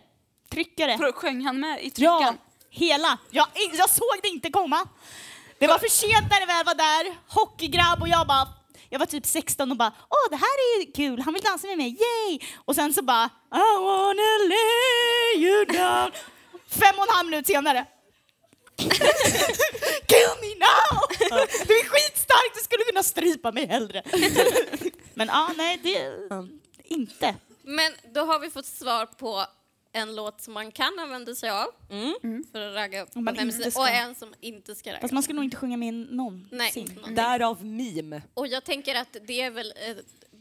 [0.51, 0.97] Tryckare.
[0.97, 2.39] Vadå, sjöng han med i Ja, tryckan?
[2.71, 3.19] hela.
[3.31, 4.89] Jag, jag såg det inte komma.
[5.59, 7.17] Det var för sent när det väl var där.
[7.29, 8.49] Hockeygrabb och jag bara
[8.91, 10.45] jag var typ 16 och bara åh det här
[10.81, 12.39] är kul, han vill dansa med mig, yay!
[12.65, 16.11] Och sen så bara I wanna lay you down.
[16.69, 17.87] Fem och en halv minut senare.
[20.07, 21.01] Kill me now!
[21.67, 24.03] Du är skitstark, du skulle kunna strypa mig hellre.
[25.15, 26.29] Men ja, nej det
[26.85, 27.35] inte.
[27.63, 29.45] Men då har vi fått svar på
[29.93, 31.67] en låt som man kan använda sig av
[32.53, 33.81] för att ragga upp man inte ska.
[33.81, 36.49] och en som inte ska ragga Fast man ska nog inte sjunga med någon.
[36.53, 37.15] Nej, någonting.
[37.15, 38.23] Därav meme.
[38.35, 39.97] Och jag tänker att det är väl eh,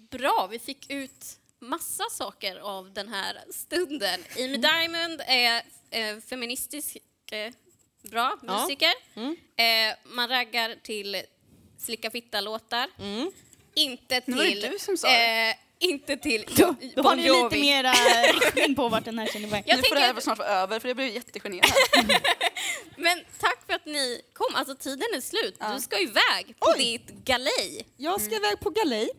[0.10, 0.48] bra.
[0.52, 1.26] Vi fick ut
[1.60, 4.20] massa saker av den här stunden.
[4.38, 6.98] Amy Diamond är eh, feministisk,
[7.32, 7.54] eh,
[8.10, 8.62] bra Ja.
[8.62, 8.94] musiker.
[9.16, 11.22] Eh, man raggar till
[11.80, 12.88] slicka fitta-låtar.
[13.76, 14.62] Inte Nu var det till...
[14.72, 17.92] du som sa eh, inte till Då, då har ni lite mera
[18.34, 19.64] riktning på vart den här känner iväg.
[19.68, 21.72] Jag nu får det här att- snart vara över för jag blev jättegenerad.
[22.96, 24.56] Men tack för att ni kom.
[24.56, 25.60] Alltså tiden är slut.
[25.76, 26.78] Du ska iväg på Oj.
[26.78, 27.88] ditt galej.
[27.98, 29.10] Jag ska iväg på galej.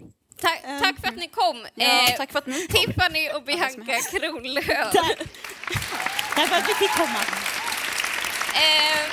[0.40, 1.66] Ta- tack för att ni kom.
[1.74, 2.80] Ja, Eh, tack för att ni kom.
[2.80, 4.66] Tiffany och Bianca Kronlöf.
[4.92, 5.18] Tack.
[6.34, 7.18] Tack för att vi fick komma.
[8.58, 9.04] Eh,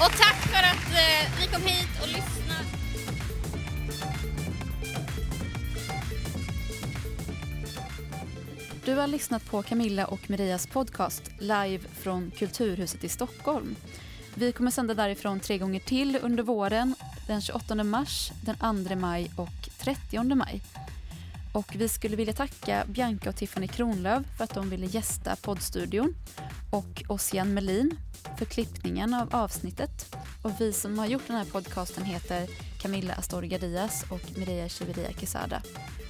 [0.00, 2.64] och tack för att eh, ni kom hit och lyssnade.
[8.84, 13.76] Du har lyssnat på Camilla och Marias podcast live från Kulturhuset i Stockholm.
[14.34, 16.94] Vi kommer sända därifrån tre gånger till under våren,
[17.26, 20.62] den 28 mars, den 2 maj och 30 maj.
[21.52, 26.14] Och vi skulle vilja tacka Bianca och Tiffany Kronlöf för att de ville gästa poddstudion
[26.70, 27.98] och Ossian Melin
[28.38, 30.16] för klippningen av avsnittet.
[30.42, 32.48] Och vi som har gjort den här podcasten heter
[32.82, 35.62] Camilla Astorga Diaz och Mireia Chiveria Quesada.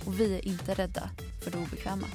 [0.05, 1.11] Och vi är inte rädda
[1.43, 2.07] för det obekväma.